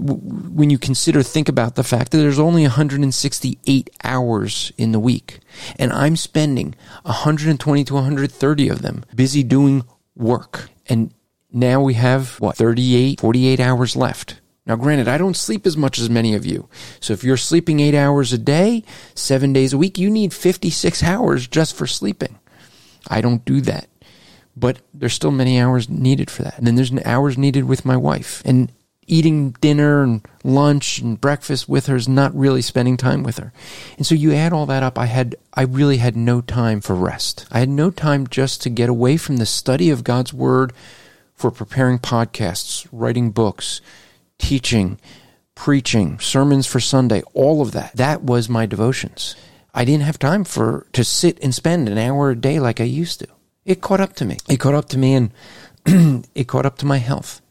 when 0.00 0.68
you 0.68 0.78
consider 0.78 1.22
think 1.22 1.48
about 1.48 1.76
the 1.76 1.84
fact 1.84 2.10
that 2.10 2.18
there's 2.18 2.40
only 2.40 2.62
168 2.62 3.90
hours 4.02 4.72
in 4.76 4.90
the 4.90 4.98
week 4.98 5.38
and 5.78 5.92
I'm 5.92 6.16
spending 6.16 6.74
120 7.02 7.84
to 7.84 7.94
130 7.94 8.68
of 8.68 8.82
them 8.82 9.04
busy 9.14 9.44
doing 9.44 9.84
work. 10.16 10.68
And 10.88 11.14
now 11.52 11.80
we 11.80 11.94
have 11.94 12.40
what 12.40 12.56
38 12.56 13.20
48 13.20 13.60
hours 13.60 13.94
left. 13.94 14.40
Now 14.66 14.74
granted 14.74 15.06
I 15.06 15.18
don't 15.18 15.36
sleep 15.36 15.66
as 15.66 15.76
much 15.76 16.00
as 16.00 16.10
many 16.10 16.34
of 16.34 16.44
you. 16.44 16.68
So 16.98 17.12
if 17.12 17.22
you're 17.22 17.36
sleeping 17.36 17.78
8 17.78 17.94
hours 17.94 18.32
a 18.32 18.38
day 18.38 18.82
7 19.14 19.52
days 19.52 19.72
a 19.72 19.78
week 19.78 19.98
you 19.98 20.10
need 20.10 20.34
56 20.34 21.02
hours 21.04 21.46
just 21.46 21.76
for 21.76 21.86
sleeping. 21.86 22.40
I 23.08 23.20
don't 23.20 23.44
do 23.44 23.60
that. 23.60 23.86
But 24.56 24.80
there's 24.92 25.14
still 25.14 25.30
many 25.30 25.60
hours 25.60 25.88
needed 25.88 26.30
for 26.30 26.42
that. 26.42 26.58
And 26.58 26.66
then 26.66 26.74
there's 26.74 26.92
hours 27.04 27.38
needed 27.38 27.64
with 27.64 27.84
my 27.84 27.96
wife. 27.96 28.42
And 28.44 28.70
eating 29.06 29.50
dinner 29.60 30.02
and 30.02 30.26
lunch 30.44 30.98
and 30.98 31.20
breakfast 31.20 31.68
with 31.68 31.86
her 31.86 31.96
is 31.96 32.08
not 32.08 32.34
really 32.34 32.62
spending 32.62 32.96
time 32.96 33.22
with 33.22 33.38
her. 33.38 33.52
And 33.96 34.06
so 34.06 34.14
you 34.14 34.32
add 34.32 34.52
all 34.52 34.66
that 34.66 34.82
up, 34.82 34.98
I 34.98 35.06
had, 35.06 35.34
I 35.54 35.62
really 35.62 35.98
had 35.98 36.16
no 36.16 36.40
time 36.40 36.80
for 36.80 36.94
rest. 36.94 37.46
I 37.50 37.58
had 37.58 37.68
no 37.68 37.90
time 37.90 38.26
just 38.26 38.62
to 38.62 38.70
get 38.70 38.88
away 38.88 39.16
from 39.16 39.36
the 39.36 39.46
study 39.46 39.90
of 39.90 40.04
God's 40.04 40.32
Word 40.32 40.72
for 41.34 41.50
preparing 41.50 41.98
podcasts, 41.98 42.86
writing 42.92 43.30
books, 43.30 43.80
teaching, 44.38 44.98
preaching, 45.54 46.18
sermons 46.20 46.66
for 46.66 46.80
Sunday, 46.80 47.22
all 47.34 47.60
of 47.60 47.72
that. 47.72 47.94
That 47.96 48.22
was 48.22 48.48
my 48.48 48.66
devotions. 48.66 49.36
I 49.74 49.84
didn't 49.84 50.04
have 50.04 50.18
time 50.18 50.44
for, 50.44 50.86
to 50.92 51.02
sit 51.02 51.38
and 51.42 51.54
spend 51.54 51.88
an 51.88 51.98
hour 51.98 52.30
a 52.30 52.36
day 52.36 52.60
like 52.60 52.80
I 52.80 52.84
used 52.84 53.20
to. 53.20 53.28
It 53.64 53.80
caught 53.80 54.00
up 54.00 54.14
to 54.14 54.24
me. 54.24 54.38
It 54.48 54.58
caught 54.58 54.74
up 54.74 54.88
to 54.90 54.98
me 54.98 55.14
and 55.14 55.32
it 56.34 56.48
caught 56.48 56.66
up 56.66 56.78
to 56.78 56.86
my 56.86 56.98
health. 56.98 57.41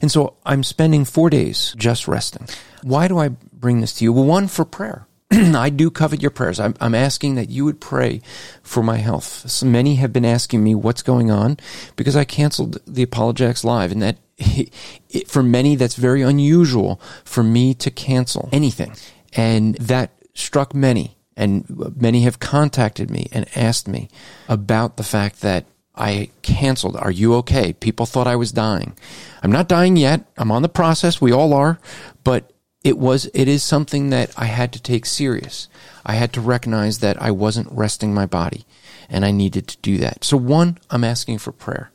And 0.00 0.10
so 0.10 0.36
I'm 0.44 0.62
spending 0.62 1.04
four 1.04 1.30
days 1.30 1.74
just 1.76 2.08
resting. 2.08 2.48
Why 2.82 3.08
do 3.08 3.18
I 3.18 3.28
bring 3.28 3.80
this 3.80 3.94
to 3.94 4.04
you? 4.04 4.12
Well, 4.12 4.24
one, 4.24 4.48
for 4.48 4.64
prayer. 4.64 5.06
I 5.30 5.68
do 5.70 5.90
covet 5.90 6.22
your 6.22 6.30
prayers. 6.30 6.58
I'm, 6.58 6.74
I'm, 6.80 6.94
asking 6.94 7.34
that 7.34 7.50
you 7.50 7.64
would 7.66 7.80
pray 7.80 8.22
for 8.62 8.82
my 8.82 8.96
health. 8.96 9.50
So 9.50 9.66
many 9.66 9.96
have 9.96 10.12
been 10.12 10.24
asking 10.24 10.64
me 10.64 10.74
what's 10.74 11.02
going 11.02 11.30
on 11.30 11.58
because 11.96 12.16
I 12.16 12.24
canceled 12.24 12.78
the 12.86 13.02
Apologetics 13.02 13.62
Live, 13.62 13.92
and 13.92 14.00
that 14.00 14.16
it, 14.38 15.28
for 15.28 15.42
many 15.42 15.76
that's 15.76 15.96
very 15.96 16.22
unusual 16.22 17.00
for 17.24 17.42
me 17.42 17.74
to 17.74 17.90
cancel 17.90 18.48
anything, 18.52 18.94
and 19.34 19.74
that 19.76 20.12
struck 20.34 20.74
many. 20.74 21.16
And 21.36 21.94
many 22.00 22.22
have 22.22 22.40
contacted 22.40 23.10
me 23.10 23.28
and 23.30 23.46
asked 23.56 23.86
me 23.86 24.08
about 24.48 24.96
the 24.96 25.04
fact 25.04 25.40
that 25.42 25.66
I 25.98 26.30
canceled. 26.42 26.96
Are 26.96 27.10
you 27.10 27.34
okay? 27.36 27.72
People 27.74 28.06
thought 28.06 28.26
I 28.26 28.36
was 28.36 28.52
dying. 28.52 28.96
I'm 29.42 29.52
not 29.52 29.68
dying 29.68 29.96
yet. 29.96 30.24
I'm 30.36 30.50
on 30.50 30.62
the 30.62 30.68
process. 30.68 31.20
We 31.20 31.32
all 31.32 31.52
are. 31.52 31.78
But 32.24 32.52
it 32.84 32.96
was 32.96 33.28
it 33.34 33.48
is 33.48 33.62
something 33.62 34.10
that 34.10 34.32
I 34.36 34.46
had 34.46 34.72
to 34.72 34.82
take 34.82 35.04
serious. 35.04 35.68
I 36.06 36.14
had 36.14 36.32
to 36.34 36.40
recognize 36.40 37.00
that 37.00 37.20
I 37.20 37.30
wasn't 37.30 37.68
resting 37.72 38.14
my 38.14 38.26
body 38.26 38.64
and 39.10 39.24
I 39.24 39.30
needed 39.30 39.66
to 39.68 39.78
do 39.78 39.98
that. 39.98 40.24
So 40.24 40.36
one, 40.36 40.78
I'm 40.90 41.04
asking 41.04 41.38
for 41.38 41.52
prayer. 41.52 41.90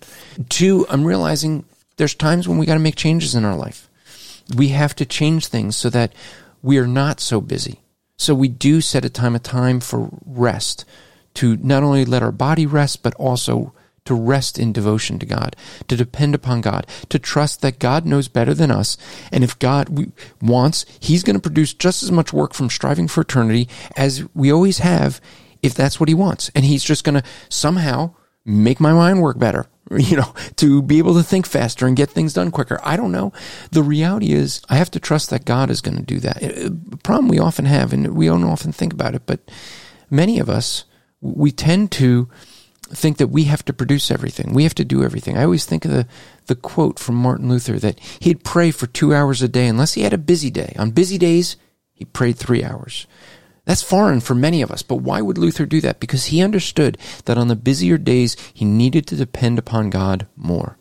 Two, 0.50 0.86
I'm 0.90 1.06
realizing 1.06 1.66
there's 1.98 2.16
times 2.16 2.48
when 2.48 2.58
we 2.58 2.66
got 2.66 2.74
to 2.74 2.80
make 2.80 2.96
changes 2.96 3.36
in 3.36 3.46
our 3.46 3.56
life. 3.56 3.90
We 4.56 4.70
have 4.70 4.96
to 4.96 5.06
change 5.06 5.48
things 5.48 5.76
so 5.76 5.90
that 5.92 6.14
we 6.62 6.78
are 6.78 6.88
not 6.88 7.20
so 7.20 7.40
busy. 7.40 7.82
So 8.18 8.36
we 8.36 8.48
do 8.48 8.82
set 8.82 9.06
a 9.06 9.10
time 9.10 9.36
of 9.36 9.44
time 9.44 9.80
for 9.80 10.10
rest 10.26 10.86
to 11.36 11.58
not 11.58 11.84
only 11.84 12.06
let 12.06 12.24
our 12.24 12.32
body 12.32 12.66
rest 12.66 13.04
but 13.04 13.16
also 13.16 13.74
to 14.06 14.14
rest 14.14 14.60
in 14.60 14.74
devotion 14.74 15.20
to 15.20 15.26
God, 15.26 15.56
to 15.88 15.96
depend 15.96 16.36
upon 16.36 16.62
God, 16.62 16.88
to 17.10 17.20
trust 17.20 17.62
that 17.62 17.80
God 17.80 18.06
knows 18.06 18.28
better 18.28 18.54
than 18.54 18.72
us. 18.72 18.98
And 19.32 19.44
if 19.44 19.58
God 19.60 20.14
wants, 20.42 20.86
He's 21.00 21.24
going 21.24 21.36
to 21.36 21.42
produce 21.42 21.74
just 21.74 22.04
as 22.04 22.12
much 22.12 22.34
work 22.34 22.54
from 22.54 22.70
striving 22.70 23.08
for 23.08 23.22
eternity 23.22 23.70
as 23.96 24.26
we 24.34 24.52
always 24.52 24.80
have, 24.80 25.22
if 25.62 25.74
that's 25.74 26.00
what 26.00 26.10
He 26.10 26.16
wants. 26.16 26.52
And 26.56 26.66
He's 26.66 26.84
just 26.84 27.04
going 27.04 27.22
to 27.22 27.28
somehow 27.50 28.16
make 28.46 28.80
my 28.80 28.92
mind 28.92 29.22
work 29.22 29.40
better, 29.40 29.68
you 29.98 30.18
know, 30.18 30.34
to 30.58 30.82
be 30.82 30.98
able 30.98 31.14
to 31.16 31.24
think 31.24 31.46
faster 31.46 31.88
and 31.88 31.96
get 31.96 32.10
things 32.10 32.34
done 32.34 32.52
quicker. 32.52 32.80
I 32.84 32.98
don't 32.98 33.12
know. 33.12 33.32
The 33.72 33.84
reality 33.84 34.34
is, 34.34 34.62
I 34.70 34.76
have 34.76 34.92
to 34.92 35.00
trust 35.00 35.30
that 35.30 35.46
God 35.46 35.70
is 35.70 35.82
going 35.82 35.98
to 35.98 36.04
do 36.04 36.20
that. 36.20 36.44
Uh, 36.44 36.72
A 36.92 36.98
problem 36.98 37.30
we 37.30 37.40
often 37.40 37.66
have, 37.66 37.94
and 37.94 38.16
we 38.16 38.28
don't 38.28 38.44
often 38.44 38.72
think 38.72 38.94
about 38.94 39.16
it, 39.16 39.24
but 39.26 39.50
many 40.10 40.40
of 40.40 40.50
us, 40.50 40.84
we 41.22 41.52
tend 41.52 41.90
to 41.94 42.28
think 42.96 43.18
that 43.18 43.28
we 43.28 43.46
have 43.46 43.66
to 43.66 43.74
produce 43.74 44.12
everything. 44.12 44.54
We 44.54 44.64
have 44.64 44.76
to 44.76 44.86
do 44.86 45.04
everything. 45.04 45.38
I 45.38 45.44
always 45.44 45.66
think 45.66 45.86
of 45.86 45.92
the, 45.92 46.08
the 46.48 46.56
quote 46.56 47.00
from 47.00 47.16
Martin 47.16 47.50
Luther 47.50 47.80
that 47.80 48.00
he'd 48.20 48.44
pray 48.44 48.72
for 48.72 48.88
two 48.88 49.14
hours 49.14 49.42
a 49.42 49.48
day 49.48 49.68
unless 49.68 49.94
he 49.94 50.02
had 50.02 50.14
a 50.14 50.18
busy 50.18 50.50
day. 50.50 50.76
On 50.78 50.92
busy 50.92 51.18
days, 51.18 51.58
he 51.94 52.06
prayed 52.06 52.38
three 52.38 52.64
hours. 52.64 53.08
That's 53.66 53.82
foreign 53.82 54.20
for 54.20 54.36
many 54.36 54.62
of 54.62 54.72
us, 54.72 54.82
but 54.82 54.98
why 54.98 55.22
would 55.22 55.38
Luther 55.38 55.66
do 55.66 55.80
that? 55.82 56.00
Because 56.00 56.26
he 56.26 56.42
understood 56.42 56.98
that 57.26 57.38
on 57.38 57.48
the 57.48 57.56
busier 57.56 57.98
days, 57.98 58.36
he 58.54 58.66
needed 58.66 59.08
to 59.08 59.16
depend 59.16 59.58
upon 59.58 59.90
God 59.90 60.28
more. 60.36 60.78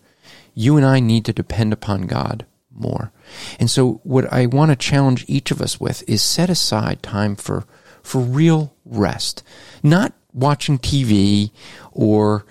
You 0.54 0.76
and 0.76 0.84
I 0.84 0.98
need 0.98 1.24
to 1.26 1.32
depend 1.32 1.72
upon 1.72 2.02
God 2.02 2.44
more. 2.70 3.12
And 3.60 3.70
so 3.70 4.00
what 4.02 4.30
I 4.32 4.46
want 4.46 4.70
to 4.70 4.76
challenge 4.76 5.24
each 5.28 5.50
of 5.50 5.62
us 5.62 5.80
with 5.80 6.02
is 6.08 6.22
set 6.22 6.50
aside 6.50 7.02
time 7.02 7.36
for, 7.36 7.64
for 8.02 8.20
real 8.20 8.74
rest. 8.84 9.44
Not 9.82 10.12
watching 10.32 10.78
TV 10.78 11.50
or 11.92 12.44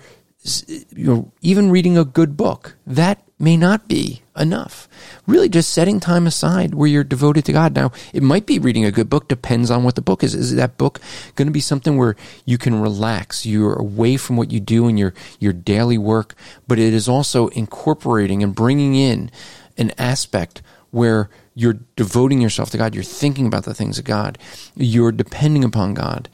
you 0.90 1.06
know 1.06 1.32
even 1.40 1.70
reading 1.70 1.96
a 1.96 2.04
good 2.04 2.36
book. 2.36 2.76
That 2.86 3.22
may 3.38 3.56
not 3.56 3.88
be 3.88 4.22
enough. 4.36 4.88
Really 5.26 5.48
just 5.48 5.72
setting 5.72 5.98
time 6.00 6.26
aside 6.26 6.74
where 6.74 6.88
you're 6.88 7.04
devoted 7.04 7.44
to 7.44 7.52
god. 7.52 7.74
Now 7.74 7.92
it 8.12 8.22
might 8.22 8.46
be 8.46 8.58
reading 8.58 8.84
a 8.84 8.92
good 8.92 9.10
book 9.10 9.28
depends 9.28 9.70
on 9.70 9.84
what 9.84 9.94
the 9.94 10.02
book 10.02 10.22
is. 10.22 10.34
Is 10.34 10.54
that 10.54 10.78
book 10.78 11.00
going 11.34 11.46
to 11.46 11.52
be 11.52 11.60
something 11.60 11.96
where 11.96 12.16
you 12.44 12.58
can 12.58 12.80
relax? 12.80 13.44
You're 13.44 13.74
away 13.74 14.16
from 14.16 14.36
what 14.36 14.50
you 14.50 14.60
do 14.60 14.88
in 14.88 14.96
your 14.96 15.14
your 15.38 15.52
daily 15.52 15.98
work 15.98 16.34
but 16.66 16.78
it 16.78 16.94
is 16.94 17.08
also 17.08 17.48
incorporating 17.48 18.42
and 18.42 18.54
bringing 18.54 18.94
in 18.94 19.30
an 19.76 19.92
aspect 19.98 20.62
where 20.90 21.30
you're 21.54 21.78
devoting 21.96 22.40
yourself 22.40 22.70
to 22.70 22.78
God, 22.78 22.94
you're 22.94 23.04
thinking 23.04 23.46
about 23.46 23.64
the 23.64 23.74
things 23.74 23.98
of 23.98 24.04
God, 24.04 24.38
you're 24.76 25.12
depending 25.12 25.64
upon 25.64 25.94
God, 25.94 26.28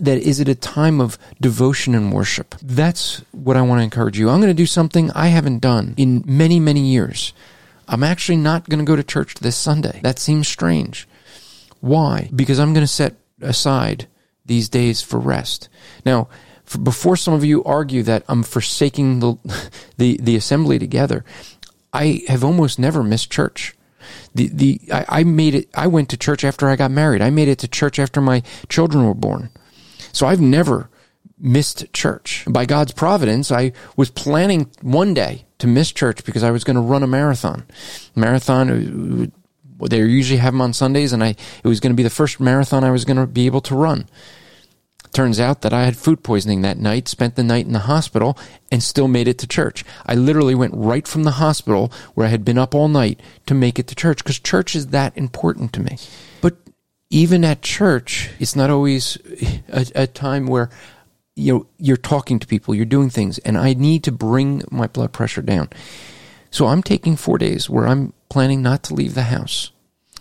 that 0.00 0.18
is 0.18 0.40
it 0.40 0.48
a 0.48 0.54
time 0.54 1.00
of 1.00 1.18
devotion 1.40 1.94
and 1.94 2.12
worship. 2.12 2.54
That's 2.62 3.22
what 3.32 3.56
I 3.56 3.62
want 3.62 3.80
to 3.80 3.84
encourage 3.84 4.18
you. 4.18 4.28
I'm 4.28 4.40
going 4.40 4.48
to 4.50 4.54
do 4.54 4.66
something 4.66 5.10
I 5.12 5.28
haven't 5.28 5.60
done 5.60 5.94
in 5.96 6.24
many, 6.26 6.60
many 6.60 6.80
years. 6.80 7.32
I'm 7.88 8.02
actually 8.02 8.36
not 8.36 8.68
going 8.68 8.80
to 8.80 8.84
go 8.84 8.96
to 8.96 9.02
church 9.02 9.34
this 9.36 9.56
Sunday. 9.56 10.00
That 10.02 10.18
seems 10.18 10.46
strange. 10.46 11.08
Why? 11.80 12.30
Because 12.34 12.58
I'm 12.58 12.74
going 12.74 12.84
to 12.84 12.92
set 12.92 13.14
aside 13.40 14.08
these 14.44 14.68
days 14.68 15.00
for 15.00 15.18
rest. 15.18 15.68
Now, 16.04 16.28
for, 16.64 16.78
before 16.78 17.16
some 17.16 17.34
of 17.34 17.44
you 17.44 17.64
argue 17.64 18.02
that 18.02 18.24
I'm 18.28 18.42
forsaking 18.42 19.20
the, 19.20 19.36
the, 19.96 20.18
the 20.22 20.36
assembly 20.36 20.78
together, 20.78 21.24
I 21.92 22.22
have 22.28 22.44
almost 22.44 22.78
never 22.78 23.02
missed 23.02 23.30
church. 23.30 23.74
The, 24.34 24.48
the, 24.48 24.80
I, 24.92 25.04
I 25.08 25.24
made 25.24 25.54
it, 25.54 25.68
I 25.74 25.86
went 25.86 26.10
to 26.10 26.16
church 26.16 26.44
after 26.44 26.68
I 26.68 26.76
got 26.76 26.90
married. 26.90 27.22
I 27.22 27.30
made 27.30 27.48
it 27.48 27.58
to 27.60 27.68
church 27.68 27.98
after 27.98 28.20
my 28.20 28.42
children 28.68 29.06
were 29.06 29.14
born. 29.14 29.50
So 30.12 30.26
I've 30.26 30.40
never 30.40 30.88
missed 31.38 31.92
church. 31.92 32.44
By 32.48 32.66
God's 32.66 32.92
providence, 32.92 33.52
I 33.52 33.72
was 33.96 34.10
planning 34.10 34.70
one 34.82 35.14
day 35.14 35.46
to 35.58 35.66
miss 35.66 35.92
church 35.92 36.24
because 36.24 36.42
I 36.42 36.50
was 36.50 36.64
going 36.64 36.76
to 36.76 36.82
run 36.82 37.02
a 37.02 37.06
marathon. 37.06 37.64
Marathon, 38.14 39.30
uh, 39.80 39.86
they 39.86 39.98
usually 39.98 40.38
have 40.38 40.54
them 40.54 40.60
on 40.60 40.72
Sundays, 40.72 41.12
and 41.12 41.22
I 41.22 41.30
it 41.30 41.64
was 41.64 41.80
going 41.80 41.92
to 41.92 41.96
be 41.96 42.02
the 42.02 42.10
first 42.10 42.40
marathon 42.40 42.84
I 42.84 42.90
was 42.90 43.04
going 43.04 43.16
to 43.16 43.26
be 43.26 43.46
able 43.46 43.60
to 43.62 43.74
run. 43.74 44.08
Turns 45.12 45.40
out 45.40 45.62
that 45.62 45.72
I 45.72 45.84
had 45.84 45.96
food 45.96 46.22
poisoning 46.22 46.60
that 46.62 46.78
night, 46.78 47.08
spent 47.08 47.34
the 47.34 47.42
night 47.42 47.66
in 47.66 47.72
the 47.72 47.80
hospital, 47.80 48.38
and 48.70 48.82
still 48.82 49.08
made 49.08 49.26
it 49.26 49.38
to 49.38 49.46
church. 49.46 49.84
I 50.04 50.14
literally 50.14 50.54
went 50.54 50.74
right 50.76 51.08
from 51.08 51.24
the 51.24 51.32
hospital 51.32 51.90
where 52.14 52.26
I 52.26 52.30
had 52.30 52.44
been 52.44 52.58
up 52.58 52.74
all 52.74 52.88
night 52.88 53.20
to 53.46 53.54
make 53.54 53.78
it 53.78 53.86
to 53.88 53.94
church 53.94 54.18
because 54.18 54.38
church 54.38 54.76
is 54.76 54.88
that 54.88 55.16
important 55.16 55.72
to 55.74 55.80
me. 55.80 55.96
But 56.40 56.56
even 57.10 57.44
at 57.44 57.62
church, 57.62 58.30
it's 58.38 58.56
not 58.56 58.70
always 58.70 59.16
a, 59.68 59.86
a, 59.94 60.06
time 60.06 60.46
where 60.46 60.70
you 61.34 61.52
know 61.52 61.66
you're 61.78 61.96
talking 61.96 62.38
to 62.38 62.46
people, 62.46 62.74
you're 62.74 62.84
doing 62.84 63.10
things, 63.10 63.38
and 63.38 63.56
I 63.56 63.74
need 63.74 64.04
to 64.04 64.12
bring 64.12 64.62
my 64.70 64.86
blood 64.86 65.12
pressure 65.12 65.42
down. 65.42 65.70
So 66.50 66.66
I'm 66.66 66.82
taking 66.82 67.16
four 67.16 67.38
days 67.38 67.68
where 67.68 67.86
I'm 67.86 68.12
planning 68.28 68.62
not 68.62 68.82
to 68.84 68.94
leave 68.94 69.14
the 69.14 69.24
house. 69.24 69.70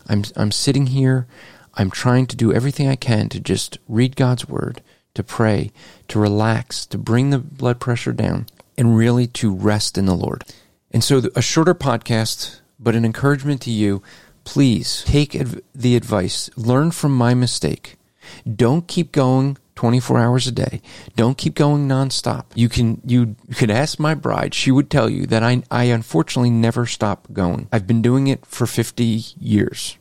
I'm 0.07 0.23
I'm 0.35 0.51
sitting 0.51 0.87
here. 0.87 1.27
I'm 1.73 1.91
trying 1.91 2.25
to 2.27 2.35
do 2.35 2.53
everything 2.53 2.87
I 2.87 2.95
can 2.95 3.29
to 3.29 3.39
just 3.39 3.77
read 3.87 4.15
God's 4.15 4.47
word, 4.47 4.81
to 5.13 5.23
pray, 5.23 5.71
to 6.07 6.19
relax, 6.19 6.85
to 6.87 6.97
bring 6.97 7.29
the 7.29 7.37
blood 7.37 7.79
pressure 7.79 8.13
down, 8.13 8.47
and 8.77 8.97
really 8.97 9.27
to 9.27 9.53
rest 9.53 9.97
in 9.97 10.05
the 10.05 10.15
Lord. 10.15 10.43
And 10.89 11.03
so 11.03 11.21
a 11.35 11.41
shorter 11.41 11.75
podcast, 11.75 12.61
but 12.79 12.95
an 12.95 13.05
encouragement 13.05 13.61
to 13.63 13.71
you 13.71 14.01
please 14.47 15.03
take 15.05 15.35
adv- 15.35 15.59
the 15.75 15.97
advice, 15.97 16.49
learn 16.55 16.89
from 16.91 17.13
my 17.13 17.33
mistake. 17.33 17.97
Don't 18.45 18.87
keep 18.87 19.11
going 19.11 19.57
24 19.75 20.19
hours 20.19 20.47
a 20.47 20.53
day. 20.53 20.81
Don't 21.17 21.37
keep 21.37 21.53
going 21.53 21.85
nonstop. 21.85 22.45
You 22.55 22.69
can 22.69 23.01
you 23.05 23.35
could 23.57 23.69
ask 23.69 23.99
my 23.99 24.15
bride. 24.15 24.53
She 24.53 24.71
would 24.71 24.89
tell 24.89 25.09
you 25.09 25.25
that 25.27 25.43
I 25.43 25.63
I 25.69 25.83
unfortunately 25.83 26.49
never 26.49 26.85
stop 26.85 27.27
going. 27.33 27.67
I've 27.73 27.85
been 27.85 28.01
doing 28.01 28.27
it 28.27 28.45
for 28.45 28.65
50 28.65 29.03
years. 29.37 29.97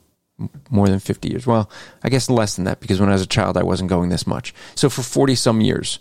More 0.71 0.87
than 0.87 1.01
50 1.01 1.29
years. 1.29 1.47
Well, 1.47 1.69
I 2.05 2.09
guess 2.09 2.31
less 2.31 2.55
than 2.55 2.67
that 2.67 2.79
because 2.79 3.01
when 3.01 3.09
I 3.09 3.15
was 3.15 3.23
a 3.23 3.27
child 3.27 3.57
I 3.57 3.65
wasn't 3.65 3.91
going 3.91 4.11
this 4.11 4.29
much. 4.29 4.55
So 4.77 4.89
for 4.89 5.03
40 5.03 5.35
some 5.35 5.61
years, 5.61 5.99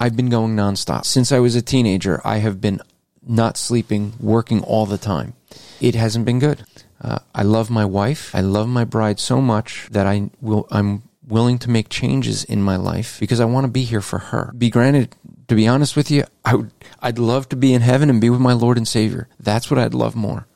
I've 0.00 0.16
been 0.16 0.30
going 0.30 0.56
nonstop. 0.56 1.04
Since 1.04 1.30
I 1.30 1.38
was 1.38 1.54
a 1.54 1.62
teenager, 1.62 2.20
I 2.24 2.38
have 2.38 2.60
been 2.60 2.80
not 3.26 3.56
sleeping, 3.56 4.14
working 4.18 4.62
all 4.62 4.86
the 4.86 4.98
time. 4.98 5.34
It 5.80 5.94
hasn't 5.94 6.24
been 6.24 6.40
good. 6.40 6.64
Uh, 7.04 7.18
I 7.34 7.42
love 7.42 7.68
my 7.68 7.84
wife. 7.84 8.34
I 8.34 8.40
love 8.40 8.66
my 8.66 8.84
bride 8.84 9.20
so 9.20 9.42
much 9.42 9.88
that 9.90 10.06
I 10.06 10.30
will. 10.40 10.66
I'm 10.70 11.02
willing 11.26 11.58
to 11.58 11.70
make 11.70 11.90
changes 11.90 12.44
in 12.44 12.62
my 12.62 12.76
life 12.76 13.18
because 13.20 13.40
I 13.40 13.44
want 13.44 13.64
to 13.64 13.70
be 13.70 13.84
here 13.84 14.00
for 14.00 14.18
her. 14.18 14.52
Be 14.56 14.70
granted, 14.70 15.14
to 15.48 15.54
be 15.54 15.68
honest 15.68 15.96
with 15.96 16.10
you, 16.10 16.24
I 16.46 16.54
would. 16.54 16.70
I'd 17.00 17.18
love 17.18 17.50
to 17.50 17.56
be 17.56 17.74
in 17.74 17.82
heaven 17.82 18.08
and 18.08 18.22
be 18.22 18.30
with 18.30 18.40
my 18.40 18.54
Lord 18.54 18.78
and 18.78 18.88
Savior. 18.88 19.28
That's 19.38 19.70
what 19.70 19.78
I'd 19.78 19.92
love 19.92 20.16
more. 20.16 20.46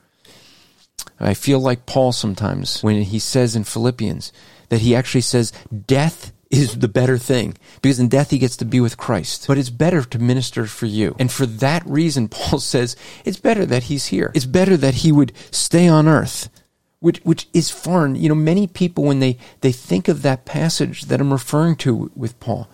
I 1.20 1.34
feel 1.34 1.61
like 1.61 1.84
Paul 1.84 2.12
sometimes 2.12 2.82
when 2.82 3.02
he 3.02 3.18
says 3.18 3.54
in 3.54 3.64
Philippians 3.64 4.32
that 4.70 4.80
he 4.80 4.94
actually 4.94 5.22
says 5.22 5.52
death 5.87 6.32
is 6.50 6.78
the 6.78 6.88
better 6.88 7.18
thing 7.18 7.56
because 7.82 8.00
in 8.00 8.08
death 8.08 8.30
he 8.30 8.38
gets 8.38 8.56
to 8.56 8.64
be 8.64 8.80
with 8.80 8.96
Christ. 8.96 9.46
But 9.46 9.58
it's 9.58 9.70
better 9.70 10.02
to 10.02 10.18
minister 10.18 10.66
for 10.66 10.87
you. 10.87 11.14
And 11.18 11.30
for 11.30 11.46
that 11.46 11.87
reason, 11.87 12.28
Paul 12.28 12.61
says 12.61 12.96
it's 13.24 13.38
better 13.38 13.66
that 13.66 13.84
he's 13.84 14.06
here. 14.06 14.32
It's 14.34 14.46
better 14.46 14.76
that 14.76 14.94
he 14.94 15.12
would 15.12 15.32
stay 15.50 15.88
on 15.88 16.08
earth. 16.08 16.48
Which, 17.00 17.20
which 17.20 17.48
is 17.54 17.70
foreign. 17.70 18.16
You 18.16 18.28
know, 18.28 18.34
many 18.34 18.66
people, 18.66 19.04
when 19.04 19.20
they, 19.20 19.38
they 19.61 19.70
think 19.70 20.08
of 20.08 20.22
that 20.22 20.44
passage 20.44 21.02
that 21.02 21.20
I'm 21.20 21.32
referring 21.32 21.76
to 21.76 22.11
with 22.16 22.40
Paul, 22.40 22.68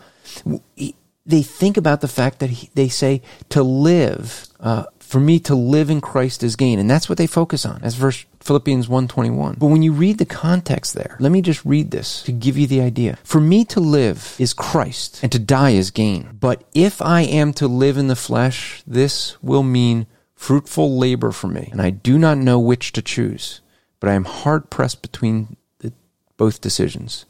they 1.26 1.42
think 1.42 1.76
about 1.76 2.00
the 2.00 2.08
fact 2.08 2.38
that 2.38 2.48
he, 2.48 2.70
they 2.74 2.88
say 2.88 3.20
to 3.50 3.62
live 3.62 4.48
uh, 4.60 4.84
For 4.98 5.20
me 5.20 5.40
to 5.40 5.54
live 5.54 5.90
in 5.90 6.00
Christ 6.00 6.42
is 6.42 6.56
gain. 6.56 6.78
And 6.78 6.88
that's 6.88 7.06
what 7.06 7.18
they 7.18 7.26
focus 7.26 7.66
on. 7.66 7.80
That's 7.82 7.96
verse 7.96 8.24
Philippians 8.44 8.88
1:21. 8.88 9.56
But 9.58 9.66
when 9.66 9.82
you 9.82 9.92
read 9.92 10.18
the 10.18 10.26
context 10.26 10.94
there, 10.94 11.16
let 11.18 11.32
me 11.32 11.40
just 11.40 11.64
read 11.64 11.90
this 11.90 12.22
to 12.24 12.32
give 12.32 12.58
you 12.58 12.66
the 12.66 12.80
idea. 12.80 13.18
For 13.24 13.40
me 13.40 13.64
to 13.66 13.80
live 13.80 14.36
is 14.38 14.52
Christ 14.52 15.20
and 15.22 15.32
to 15.32 15.38
die 15.38 15.70
is 15.70 15.90
gain. 15.90 16.36
But 16.38 16.62
if 16.74 17.00
I 17.00 17.22
am 17.22 17.52
to 17.54 17.66
live 17.66 17.96
in 17.96 18.08
the 18.08 18.16
flesh, 18.16 18.82
this 18.86 19.36
will 19.42 19.62
mean 19.62 20.06
fruitful 20.34 20.98
labor 20.98 21.32
for 21.32 21.48
me, 21.48 21.70
and 21.72 21.80
I 21.80 21.90
do 21.90 22.18
not 22.18 22.36
know 22.36 22.58
which 22.58 22.92
to 22.92 23.02
choose. 23.02 23.62
But 23.98 24.10
I 24.10 24.14
am 24.14 24.24
hard 24.24 24.68
pressed 24.68 25.00
between 25.00 25.56
the, 25.78 25.92
both 26.36 26.60
decisions 26.60 27.24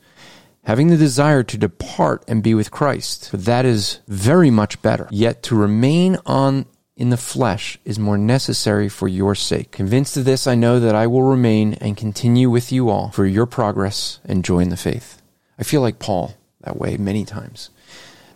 having 0.65 0.89
the 0.89 0.97
desire 0.97 1.43
to 1.43 1.59
depart 1.59 2.25
and 2.27 2.43
be 2.43 2.55
with 2.55 2.71
Christ. 2.71 3.31
For 3.31 3.37
that 3.37 3.65
is 3.65 4.01
very 4.09 4.51
much 4.51 4.81
better. 4.83 5.09
Yet 5.11 5.43
to 5.45 5.55
remain 5.55 6.19
on 6.27 6.67
in 6.97 7.11
the 7.11 7.17
flesh 7.17 7.79
is 7.85 7.99
more 7.99 8.19
necessary 8.19 8.89
for 8.89 9.09
your 9.09 9.35
sake. 9.35 9.71
Convinced 9.73 10.17
of 10.17 10.25
this, 10.25 10.47
I 10.47 10.55
know 10.55 10.79
that 10.79 10.95
I 10.95 11.07
will 11.07 11.23
remain 11.23 11.75
and 11.75 11.97
continue 11.97 12.49
with 12.49 12.71
you 12.71 12.89
all 12.89 13.11
for 13.11 13.27
your 13.27 13.47
progress 13.47 14.21
and 14.25 14.45
joy 14.45 14.61
in 14.61 14.69
the 14.69 14.77
faith. 14.77 15.21
I 15.59 15.65
feel 15.65 15.81
like 15.81 15.99
Paul 15.99 16.35
that 16.61 16.77
way 16.79 16.97
many 16.97 17.25
times. 17.25 17.71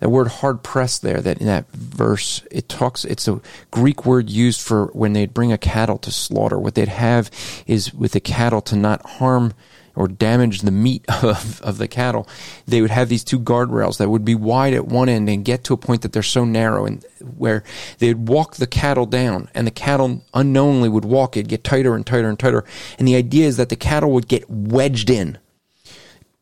That 0.00 0.10
word 0.10 0.28
hard 0.28 0.62
pressed 0.62 1.02
there, 1.02 1.20
that 1.20 1.38
in 1.38 1.46
that 1.46 1.70
verse, 1.72 2.42
it 2.52 2.68
talks, 2.68 3.04
it's 3.04 3.26
a 3.26 3.40
Greek 3.72 4.06
word 4.06 4.30
used 4.30 4.60
for 4.60 4.86
when 4.86 5.12
they'd 5.12 5.34
bring 5.34 5.50
a 5.52 5.58
cattle 5.58 5.98
to 5.98 6.12
slaughter. 6.12 6.58
What 6.58 6.76
they'd 6.76 6.88
have 6.88 7.30
is 7.66 7.92
with 7.92 8.12
the 8.12 8.20
cattle 8.20 8.60
to 8.62 8.76
not 8.76 9.04
harm 9.04 9.54
or 9.98 10.06
damage 10.08 10.60
the 10.60 10.70
meat 10.70 11.04
of, 11.22 11.60
of 11.60 11.78
the 11.78 11.88
cattle, 11.88 12.26
they 12.66 12.80
would 12.80 12.90
have 12.90 13.08
these 13.08 13.24
two 13.24 13.40
guardrails 13.40 13.98
that 13.98 14.08
would 14.08 14.24
be 14.24 14.34
wide 14.34 14.72
at 14.72 14.86
one 14.86 15.08
end 15.08 15.28
and 15.28 15.44
get 15.44 15.64
to 15.64 15.74
a 15.74 15.76
point 15.76 16.02
that 16.02 16.12
they're 16.12 16.22
so 16.22 16.44
narrow 16.44 16.86
and 16.86 17.04
where 17.36 17.64
they'd 17.98 18.28
walk 18.28 18.56
the 18.56 18.66
cattle 18.66 19.06
down 19.06 19.48
and 19.54 19.66
the 19.66 19.72
cattle 19.72 20.22
unknowingly 20.32 20.88
would 20.88 21.04
walk 21.04 21.36
it, 21.36 21.48
get 21.48 21.64
tighter 21.64 21.94
and 21.94 22.06
tighter 22.06 22.28
and 22.28 22.38
tighter. 22.38 22.64
And 22.98 23.08
the 23.08 23.16
idea 23.16 23.46
is 23.46 23.56
that 23.56 23.68
the 23.68 23.76
cattle 23.76 24.12
would 24.12 24.28
get 24.28 24.48
wedged 24.48 25.10
in 25.10 25.38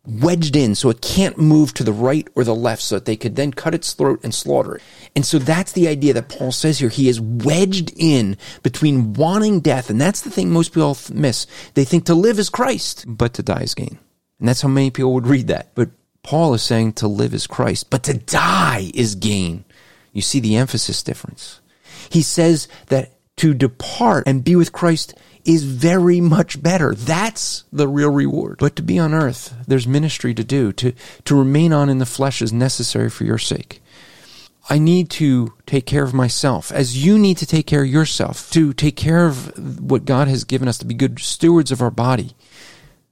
wedged 0.07 0.57
in 0.57 0.75
so 0.75 0.91
it 0.91 1.01
can't 1.01 1.39
move 1.39 1.75
to 1.75 1.85
the 1.85 1.93
right 1.93 2.29
or 2.35 2.45
the 2.45 2.55
left 2.55 2.83
so 2.83 2.97
that 2.97 3.05
they 3.05 3.17
could 3.17 3.37
then 3.37 3.53
cut 3.53 3.75
its 3.75 3.93
throat 3.93 4.21
and 4.23 4.35
slaughter 4.35 4.77
it. 4.77 4.83
And 5.15 5.25
so 5.25 5.39
that's 5.39 5.73
the 5.73 5.89
idea 5.89 6.13
that 6.15 6.29
Paul 6.29 6.53
says 6.53 6.79
here. 6.79 6.89
He 6.89 7.09
is 7.09 7.21
wedged 7.21 7.93
in 7.97 8.37
between 8.63 9.15
wanting 9.15 9.61
death. 9.61 9.91
And 9.91 10.01
that's 10.01 10.21
the 10.21 10.31
thing 10.31 10.51
most 10.51 10.73
people 10.73 10.97
miss. 11.13 11.47
They 11.75 11.85
think 11.85 12.05
to 12.07 12.15
live 12.15 12.39
is 12.39 12.51
Christ, 12.51 13.05
but 13.07 13.35
to 13.35 13.43
die 13.43 13.63
is 13.63 13.75
gain. 13.75 13.99
And 14.39 14.49
that's 14.49 14.63
how 14.63 14.69
many 14.69 14.91
people 14.91 15.15
would 15.15 15.27
read 15.27 15.49
that. 15.49 15.75
But 15.75 15.91
Paul 16.23 16.55
is 16.55 16.63
saying 16.63 16.95
to 16.95 17.09
live 17.09 17.35
is 17.35 17.47
Christ, 17.47 17.91
but 17.91 18.03
to 18.05 18.15
die 18.15 18.91
is 18.95 19.15
gain. 19.15 19.65
You 20.13 20.23
see 20.23 20.41
the 20.41 20.57
emphasis 20.57 21.03
difference. 21.03 21.61
He 22.11 22.23
says 22.23 22.69
that 22.87 23.13
to 23.37 23.55
depart 23.55 24.25
and 24.27 24.45
be 24.45 24.57
with 24.57 24.73
Christ 24.73 25.15
is 25.47 25.65
very 25.65 26.21
much 26.21 26.63
better. 26.63 26.95
That's 26.95 27.65
the 27.73 27.89
real 27.89 28.11
reward. 28.11 28.59
But 28.59 28.77
to 28.77 28.83
be 28.83 28.99
on 28.99 29.15
earth, 29.15 29.55
there's 29.67 29.87
ministry 29.87 30.35
to 30.35 30.45
do. 30.45 30.73
To, 30.73 30.93
to 31.25 31.35
remain 31.35 31.73
on 31.73 31.89
in 31.89 31.99
the 31.99 32.07
flesh 32.07 32.43
is 32.43 32.53
necessary 32.53 33.09
for 33.09 33.25
your 33.25 33.39
sake. 33.39 33.81
I 34.69 34.79
need 34.79 35.11
to 35.11 35.55
take 35.65 35.87
care 35.87 36.03
of 36.03 36.13
myself 36.13 36.73
as 36.73 37.05
you 37.05 37.19
need 37.19 37.39
to 37.39 37.47
take 37.47 37.67
care 37.69 37.83
of 37.83 37.89
yourself, 37.89 38.51
to 38.51 38.73
take 38.73 38.97
care 38.97 39.27
of 39.27 39.81
what 39.81 40.05
God 40.05 40.27
has 40.27 40.43
given 40.43 40.67
us 40.67 40.79
to 40.79 40.85
be 40.85 40.95
good 40.95 41.21
stewards 41.21 41.71
of 41.71 41.81
our 41.81 41.93
body 41.93 42.33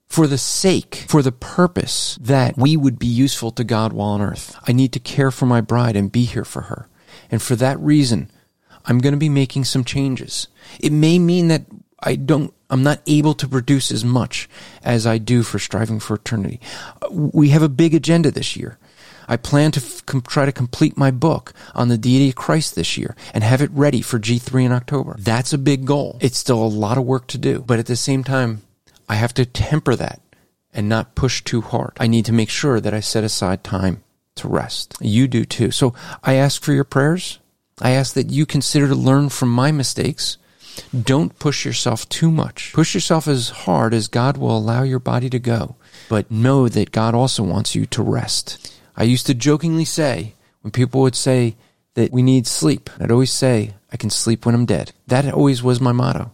for 0.09 0.27
the 0.27 0.39
sake, 0.39 1.05
for 1.09 1.23
the 1.23 1.33
purpose 1.33 2.19
that 2.21 2.59
we 2.59 2.77
would 2.77 2.99
be 2.99 3.07
useful 3.07 3.53
to 3.53 3.63
God 3.63 3.93
while 3.93 4.11
on 4.11 4.21
earth. 4.21 4.57
I 4.67 4.73
need 4.73 4.93
to 4.93 5.01
care 5.01 5.31
for 5.31 5.47
my 5.47 5.61
bride 5.61 5.95
and 5.95 6.11
be 6.11 6.25
here 6.25 6.45
for 6.45 6.63
her. 6.63 6.89
And 7.31 7.41
for 7.41 7.55
that 7.57 7.79
reason, 7.79 8.31
I'm 8.85 8.99
going 8.99 9.15
to 9.15 9.19
be 9.19 9.29
making 9.29 9.65
some 9.65 9.85
changes. 9.85 10.49
It 10.81 10.93
may 10.93 11.19
mean 11.19 11.49
that 11.49 11.67
I 12.01 12.17
don't, 12.17 12.53
I'm 12.71 12.83
not 12.83 13.01
able 13.07 13.35
to 13.35 13.49
produce 13.49 13.91
as 13.91 14.05
much 14.05 14.49
as 14.83 15.07
I 15.07 15.19
do 15.19 15.43
for 15.43 15.59
striving 15.59 16.01
for 16.01 16.17
eternity. 16.17 16.61
Uh, 17.01 17.09
we 17.11 17.51
have 17.51 17.63
a 17.63 17.69
big 17.69 17.95
agenda 17.95 18.31
this 18.31 18.57
year. 18.57 18.79
I 19.27 19.37
plan 19.37 19.71
to 19.73 19.81
f- 19.81 20.05
com- 20.05 20.21
try 20.23 20.45
to 20.45 20.53
complete 20.53 20.97
my 20.99 21.11
book 21.11 21.55
on 21.75 21.89
the 21.89 21.97
deity 21.97 22.29
of 22.29 22.35
Christ 22.35 22.75
this 22.75 22.99
year 22.99 23.17
and 23.33 23.43
have 23.43 23.63
it 23.63 23.71
ready 23.73 24.03
for 24.03 24.19
G3 24.19 24.67
in 24.67 24.73
October. 24.73 25.17
That's 25.19 25.53
a 25.53 25.59
big 25.59 25.87
goal. 25.87 26.19
It's 26.21 26.39
still 26.39 26.63
a 26.63 26.67
lot 26.67 26.99
of 26.99 27.05
work 27.05 27.27
to 27.29 27.39
do, 27.39 27.65
but 27.67 27.79
at 27.79 27.87
the 27.87 27.97
same 27.97 28.23
time, 28.23 28.63
I 29.09 29.15
have 29.15 29.35
to 29.35 29.47
temper 29.47 29.97
that 29.97 30.21
and 30.73 30.89
not 30.89 31.15
push 31.15 31.43
too 31.43 31.61
hard. 31.61 31.93
I 31.99 32.07
need 32.07 32.25
to 32.27 32.33
make 32.33 32.51
sure 32.51 32.81
that 32.81 32.95
I 32.95 33.01
set 33.01 33.25
aside 33.25 33.65
time 33.65 34.03
to 34.37 34.49
rest. 34.49 34.95
You 35.01 35.29
do 35.29 35.45
too. 35.45 35.71
So 35.71 35.95
I 36.23 36.35
ask 36.35 36.63
for 36.63 36.73
your 36.73 36.85
prayers. 36.85 37.39
I 37.81 37.91
ask 37.91 38.15
that 38.15 38.31
you 38.31 38.47
consider 38.47 38.89
to 38.89 38.95
learn 38.95 39.29
from 39.29 39.51
my 39.51 39.73
mistakes 39.73 40.39
don't 41.03 41.39
push 41.39 41.65
yourself 41.65 42.09
too 42.09 42.31
much. 42.31 42.73
Push 42.73 42.95
yourself 42.95 43.29
as 43.29 43.51
hard 43.51 43.95
as 43.95 44.09
God 44.09 44.37
will 44.37 44.57
allow 44.57 44.83
your 44.83 44.99
body 44.99 45.31
to 45.31 45.39
go. 45.39 45.77
But 46.09 46.31
know 46.31 46.69
that 46.69 46.93
God 46.93 47.15
also 47.15 47.43
wants 47.43 47.75
you 47.75 47.87
to 47.87 48.03
rest. 48.03 48.75
I 48.97 49.05
used 49.05 49.27
to 49.27 49.35
jokingly 49.35 49.85
say, 49.85 50.35
when 50.63 50.71
people 50.71 51.03
would 51.03 51.17
say 51.17 51.57
that 51.95 52.13
we 52.13 52.23
need 52.23 52.47
sleep, 52.47 52.91
I'd 53.01 53.11
always 53.11 53.33
say, 53.33 53.75
I 53.93 53.97
can 53.97 54.11
sleep 54.11 54.47
when 54.47 54.55
I'm 54.55 54.67
dead. 54.67 54.93
That 55.07 55.33
always 55.33 55.63
was 55.63 55.81
my 55.81 55.93
motto. 55.93 56.33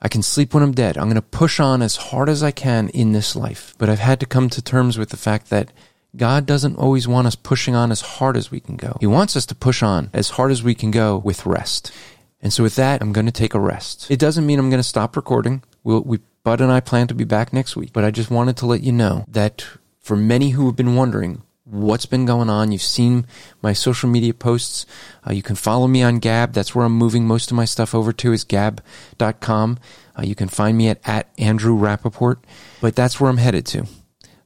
I 0.00 0.08
can 0.08 0.22
sleep 0.22 0.54
when 0.54 0.62
I'm 0.62 0.72
dead. 0.72 0.96
I'm 0.96 1.06
going 1.06 1.16
to 1.16 1.22
push 1.22 1.58
on 1.58 1.82
as 1.82 1.96
hard 1.96 2.28
as 2.28 2.42
I 2.42 2.50
can 2.50 2.88
in 2.90 3.12
this 3.12 3.34
life. 3.34 3.74
But 3.78 3.88
I've 3.88 3.98
had 3.98 4.20
to 4.20 4.26
come 4.26 4.48
to 4.50 4.62
terms 4.62 4.96
with 4.96 5.10
the 5.10 5.16
fact 5.16 5.50
that 5.50 5.72
God 6.16 6.46
doesn't 6.46 6.76
always 6.76 7.08
want 7.08 7.26
us 7.26 7.34
pushing 7.34 7.74
on 7.74 7.90
as 7.90 8.00
hard 8.00 8.36
as 8.36 8.50
we 8.50 8.60
can 8.60 8.76
go. 8.76 8.96
He 9.00 9.06
wants 9.06 9.36
us 9.36 9.44
to 9.46 9.54
push 9.54 9.82
on 9.82 10.10
as 10.12 10.30
hard 10.30 10.50
as 10.50 10.62
we 10.62 10.74
can 10.74 10.90
go 10.90 11.18
with 11.18 11.44
rest. 11.46 11.92
And 12.40 12.52
so 12.52 12.62
with 12.62 12.76
that, 12.76 13.02
I'm 13.02 13.12
going 13.12 13.26
to 13.26 13.32
take 13.32 13.54
a 13.54 13.60
rest. 13.60 14.10
It 14.10 14.18
doesn't 14.18 14.46
mean 14.46 14.58
I'm 14.58 14.70
going 14.70 14.78
to 14.78 14.88
stop 14.88 15.16
recording. 15.16 15.62
We'll, 15.82 16.02
we, 16.02 16.18
Bud 16.44 16.60
and 16.60 16.70
I 16.70 16.80
plan 16.80 17.08
to 17.08 17.14
be 17.14 17.24
back 17.24 17.52
next 17.52 17.76
week, 17.76 17.92
but 17.92 18.04
I 18.04 18.10
just 18.10 18.30
wanted 18.30 18.56
to 18.58 18.66
let 18.66 18.82
you 18.82 18.92
know 18.92 19.24
that 19.28 19.66
for 19.98 20.16
many 20.16 20.50
who 20.50 20.66
have 20.66 20.76
been 20.76 20.94
wondering 20.94 21.42
what's 21.64 22.06
been 22.06 22.24
going 22.24 22.48
on, 22.48 22.72
you've 22.72 22.80
seen 22.80 23.26
my 23.60 23.72
social 23.72 24.08
media 24.08 24.32
posts. 24.32 24.86
Uh, 25.26 25.32
you 25.32 25.42
can 25.42 25.56
follow 25.56 25.86
me 25.86 26.02
on 26.02 26.18
Gab. 26.18 26.52
That's 26.52 26.74
where 26.74 26.86
I'm 26.86 26.96
moving 26.96 27.26
most 27.26 27.50
of 27.50 27.56
my 27.56 27.64
stuff 27.64 27.94
over 27.94 28.12
to 28.12 28.32
is 28.32 28.44
gab.com. 28.44 29.78
Uh, 30.18 30.22
you 30.22 30.34
can 30.34 30.48
find 30.48 30.78
me 30.78 30.88
at, 30.88 31.00
at 31.04 31.28
Andrew 31.38 31.76
Rappaport, 31.76 32.36
but 32.80 32.96
that's 32.96 33.20
where 33.20 33.30
I'm 33.30 33.36
headed 33.36 33.66
to. 33.66 33.86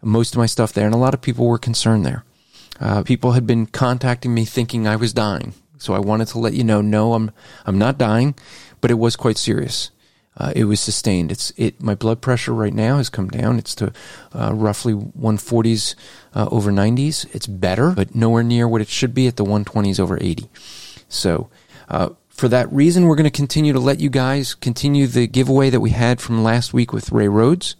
Most 0.02 0.34
of 0.34 0.38
my 0.38 0.46
stuff 0.46 0.72
there. 0.72 0.86
And 0.86 0.94
a 0.94 0.98
lot 0.98 1.14
of 1.14 1.20
people 1.20 1.46
were 1.46 1.58
concerned 1.58 2.04
there. 2.04 2.24
Uh, 2.80 3.02
people 3.04 3.32
had 3.32 3.46
been 3.46 3.66
contacting 3.66 4.34
me 4.34 4.44
thinking 4.44 4.88
I 4.88 4.96
was 4.96 5.12
dying. 5.12 5.54
So 5.82 5.94
I 5.94 5.98
wanted 5.98 6.28
to 6.28 6.38
let 6.38 6.54
you 6.54 6.64
know, 6.64 6.80
no, 6.80 7.14
I'm 7.14 7.30
I'm 7.66 7.78
not 7.78 7.98
dying, 7.98 8.34
but 8.80 8.90
it 8.90 8.94
was 8.94 9.16
quite 9.16 9.36
serious. 9.36 9.90
Uh, 10.36 10.52
it 10.56 10.64
was 10.64 10.80
sustained. 10.80 11.30
It's 11.30 11.52
it. 11.56 11.82
My 11.82 11.94
blood 11.94 12.22
pressure 12.22 12.54
right 12.54 12.72
now 12.72 12.96
has 12.96 13.10
come 13.10 13.28
down. 13.28 13.58
It's 13.58 13.74
to 13.76 13.92
uh, 14.34 14.52
roughly 14.54 14.94
140s 14.94 15.94
uh, 16.34 16.48
over 16.50 16.72
90s. 16.72 17.26
It's 17.34 17.46
better, 17.46 17.90
but 17.90 18.14
nowhere 18.14 18.42
near 18.42 18.66
what 18.66 18.80
it 18.80 18.88
should 18.88 19.12
be 19.12 19.26
at 19.26 19.36
the 19.36 19.44
120s 19.44 20.00
over 20.00 20.16
80. 20.18 20.48
So 21.08 21.50
uh, 21.88 22.10
for 22.30 22.48
that 22.48 22.72
reason, 22.72 23.04
we're 23.04 23.16
going 23.16 23.24
to 23.24 23.30
continue 23.30 23.74
to 23.74 23.80
let 23.80 24.00
you 24.00 24.08
guys 24.08 24.54
continue 24.54 25.06
the 25.06 25.26
giveaway 25.26 25.68
that 25.68 25.80
we 25.80 25.90
had 25.90 26.20
from 26.20 26.42
last 26.42 26.72
week 26.72 26.92
with 26.92 27.12
Ray 27.12 27.28
Rhodes. 27.28 27.76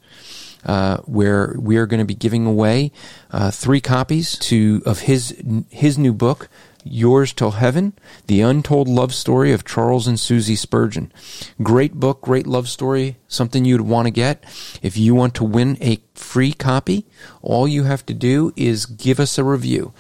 Uh, 0.65 0.99
where 0.99 1.57
we 1.59 1.77
are 1.77 1.87
going 1.87 1.99
to 1.99 2.07
be 2.07 2.15
giving 2.15 2.47
away 2.47 2.93
uh, 3.33 3.51
three 3.51 3.81
copies 3.81 4.39
to 4.39 4.81
of 4.87 5.01
his 5.01 5.37
his 5.71 5.99
new 5.99 6.13
book, 6.13 6.49
Yours 6.85 7.33
Till 7.33 7.53
Heaven, 7.53 7.93
The 8.27 8.41
Untold 8.41 8.89
Love 8.89 9.15
Story 9.15 9.53
of 9.53 9.65
Charles 9.65 10.07
and 10.07 10.19
Susie 10.19 10.57
Spurgeon. 10.57 11.13
Great 11.63 11.95
book, 11.95 12.21
great 12.21 12.47
love 12.47 12.69
story, 12.69 13.17
something 13.29 13.65
you'd 13.65 13.83
want 13.83 14.07
to 14.07 14.11
get. 14.11 14.45
If 14.83 14.97
you 14.97 15.15
want 15.15 15.35
to 15.37 15.45
win 15.45 15.79
a 15.81 16.03
free 16.15 16.53
copy, 16.53 17.07
all 17.41 17.67
you 17.67 17.85
have 17.85 18.05
to 18.07 18.15
do 18.15 18.53
is 18.57 18.87
give 18.87 19.21
us 19.21 19.39
a 19.39 19.45
review. 19.45 19.93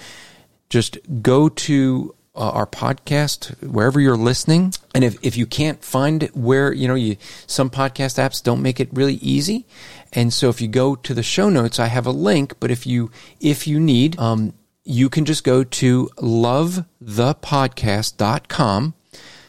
Just 0.68 0.98
go 1.22 1.48
to 1.48 2.14
uh, 2.34 2.50
our 2.50 2.66
podcast 2.66 3.50
wherever 3.62 4.00
you're 4.00 4.16
listening 4.16 4.72
and 4.94 5.04
if, 5.04 5.18
if 5.22 5.36
you 5.36 5.44
can't 5.44 5.84
find 5.84 6.22
it 6.22 6.34
where 6.34 6.72
you 6.72 6.88
know 6.88 6.94
you 6.94 7.14
some 7.46 7.68
podcast 7.68 8.18
apps 8.18 8.42
don't 8.42 8.62
make 8.62 8.80
it 8.80 8.88
really 8.90 9.16
easy 9.16 9.66
and 10.14 10.32
so 10.32 10.48
if 10.48 10.58
you 10.58 10.66
go 10.66 10.94
to 10.94 11.12
the 11.12 11.22
show 11.22 11.50
notes 11.50 11.78
i 11.78 11.88
have 11.88 12.06
a 12.06 12.10
link 12.10 12.54
but 12.58 12.70
if 12.70 12.86
you 12.86 13.10
if 13.40 13.66
you 13.66 13.78
need 13.78 14.18
um, 14.18 14.54
you 14.84 15.08
can 15.08 15.24
just 15.24 15.44
go 15.44 15.62
to 15.64 16.10
lovethepodcast.com 16.16 18.94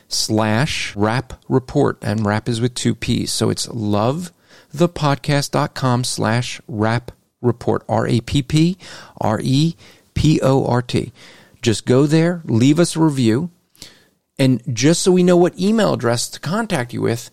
slash 0.07 0.95
rap 0.95 1.33
report 1.49 1.97
and 2.01 2.25
rap 2.25 2.47
is 2.47 2.61
with 2.61 2.73
two 2.75 2.95
P's. 2.95 3.31
So 3.31 3.49
it's 3.49 3.67
lovethepodcast.com 3.67 6.03
slash 6.03 6.61
rap 6.67 7.11
report. 7.41 7.83
R-A-P-P 7.89 8.77
R-E-P-O-R-T. 9.19 11.13
Just 11.61 11.85
go 11.85 12.05
there, 12.05 12.41
leave 12.45 12.79
us 12.79 12.95
a 12.95 12.99
review. 12.99 13.49
And 14.37 14.61
just 14.73 15.01
so 15.01 15.11
we 15.11 15.23
know 15.23 15.37
what 15.37 15.59
email 15.59 15.93
address 15.93 16.29
to 16.29 16.39
contact 16.39 16.93
you 16.93 17.01
with, 17.01 17.29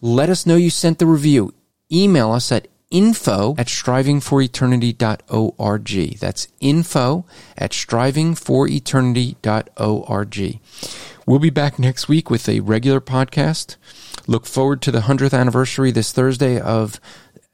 let 0.00 0.30
us 0.30 0.46
know 0.46 0.56
you 0.56 0.70
sent 0.70 0.98
the 0.98 1.06
review. 1.06 1.54
Email 1.90 2.32
us 2.32 2.50
at 2.50 2.68
info 2.92 3.56
at 3.58 3.66
strivingforeternity.org. 3.66 6.18
That's 6.20 6.46
info 6.60 7.26
at 7.58 7.72
strivingforeternity.org. 7.72 10.60
We'll 11.26 11.38
be 11.38 11.50
back 11.50 11.78
next 11.78 12.08
week 12.08 12.30
with 12.30 12.48
a 12.48 12.60
regular 12.60 13.00
podcast. 13.00 13.76
Look 14.26 14.46
forward 14.46 14.80
to 14.82 14.92
the 14.92 15.00
100th 15.00 15.36
anniversary 15.36 15.90
this 15.90 16.12
Thursday 16.12 16.60
of 16.60 17.00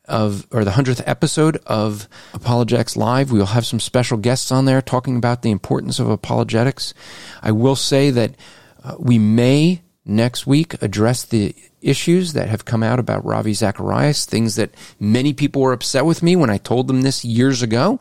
of 0.05 0.47
or 0.51 0.65
the 0.65 0.71
100th 0.71 1.03
episode 1.07 1.59
of 1.67 2.09
Apologetics 2.33 2.97
Live. 2.97 3.31
We 3.31 3.39
will 3.39 3.47
have 3.47 3.67
some 3.67 3.79
special 3.79 4.17
guests 4.17 4.51
on 4.51 4.65
there 4.65 4.81
talking 4.81 5.17
about 5.17 5.43
the 5.43 5.51
importance 5.51 5.99
of 5.99 6.09
apologetics. 6.09 6.95
I 7.43 7.53
will 7.53 7.77
say 7.77 8.11
that 8.11 8.35
uh, 8.83 8.95
we 8.99 9.19
may 9.19 9.83
next 10.09 10.47
week 10.47 10.81
address 10.83 11.25
the 11.25 11.55
issues 11.81 12.33
that 12.33 12.49
have 12.49 12.65
come 12.65 12.83
out 12.83 12.99
about 12.99 13.25
Ravi 13.25 13.55
Zacharias, 13.55 14.25
things 14.25 14.57
that 14.57 14.75
many 14.99 15.33
people 15.33 15.63
were 15.63 15.73
upset 15.73 16.05
with 16.05 16.23
me 16.23 16.35
when 16.35 16.51
I 16.51 16.59
told 16.59 16.89
them 16.89 17.03
this 17.03 17.25
years 17.25 17.63
ago. 17.63 18.01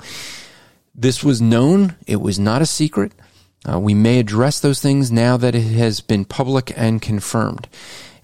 This 0.95 1.23
was 1.23 1.41
known, 1.41 1.95
it 2.07 2.21
was 2.21 2.39
not 2.39 2.61
a 2.61 2.65
secret. 2.65 3.11
Uh, 3.69 3.79
we 3.79 3.93
may 3.93 4.19
address 4.19 4.59
those 4.59 4.81
things 4.81 5.11
now 5.11 5.37
that 5.37 5.53
it 5.53 5.61
has 5.61 6.01
been 6.01 6.25
public 6.25 6.71
and 6.77 7.01
confirmed. 7.01 7.67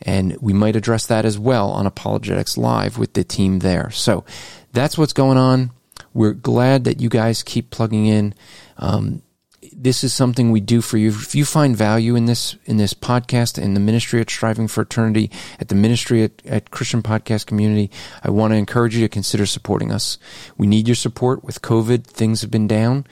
And 0.01 0.37
we 0.41 0.53
might 0.53 0.75
address 0.75 1.05
that 1.07 1.25
as 1.25 1.37
well 1.37 1.69
on 1.69 1.85
Apologetics 1.85 2.57
Live 2.57 2.97
with 2.97 3.13
the 3.13 3.23
team 3.23 3.59
there. 3.59 3.89
So 3.91 4.25
that's 4.71 4.97
what's 4.97 5.13
going 5.13 5.37
on. 5.37 5.71
We're 6.13 6.33
glad 6.33 6.83
that 6.85 7.01
you 7.01 7.09
guys 7.09 7.43
keep 7.43 7.69
plugging 7.69 8.05
in. 8.05 8.33
Um, 8.77 9.21
this 9.75 10.03
is 10.03 10.13
something 10.13 10.51
we 10.51 10.59
do 10.59 10.81
for 10.81 10.97
you. 10.97 11.09
If 11.09 11.35
you 11.35 11.45
find 11.45 11.75
value 11.75 12.15
in 12.15 12.25
this 12.25 12.55
in 12.65 12.77
this 12.77 12.93
podcast, 12.93 13.61
in 13.61 13.73
the 13.73 13.79
ministry 13.79 14.21
at 14.21 14.29
Striving 14.29 14.67
for 14.67 14.81
Eternity, 14.81 15.31
at 15.59 15.67
the 15.67 15.75
ministry 15.75 16.23
at, 16.23 16.41
at 16.45 16.71
Christian 16.71 17.01
Podcast 17.01 17.45
Community, 17.45 17.91
I 18.23 18.29
want 18.29 18.51
to 18.51 18.57
encourage 18.57 18.95
you 18.95 19.01
to 19.01 19.09
consider 19.09 19.45
supporting 19.45 19.91
us. 19.91 20.17
We 20.57 20.67
need 20.67 20.87
your 20.87 20.95
support. 20.95 21.43
With 21.43 21.61
COVID, 21.61 22.05
things 22.05 22.41
have 22.41 22.51
been 22.51 22.67
down. 22.67 23.05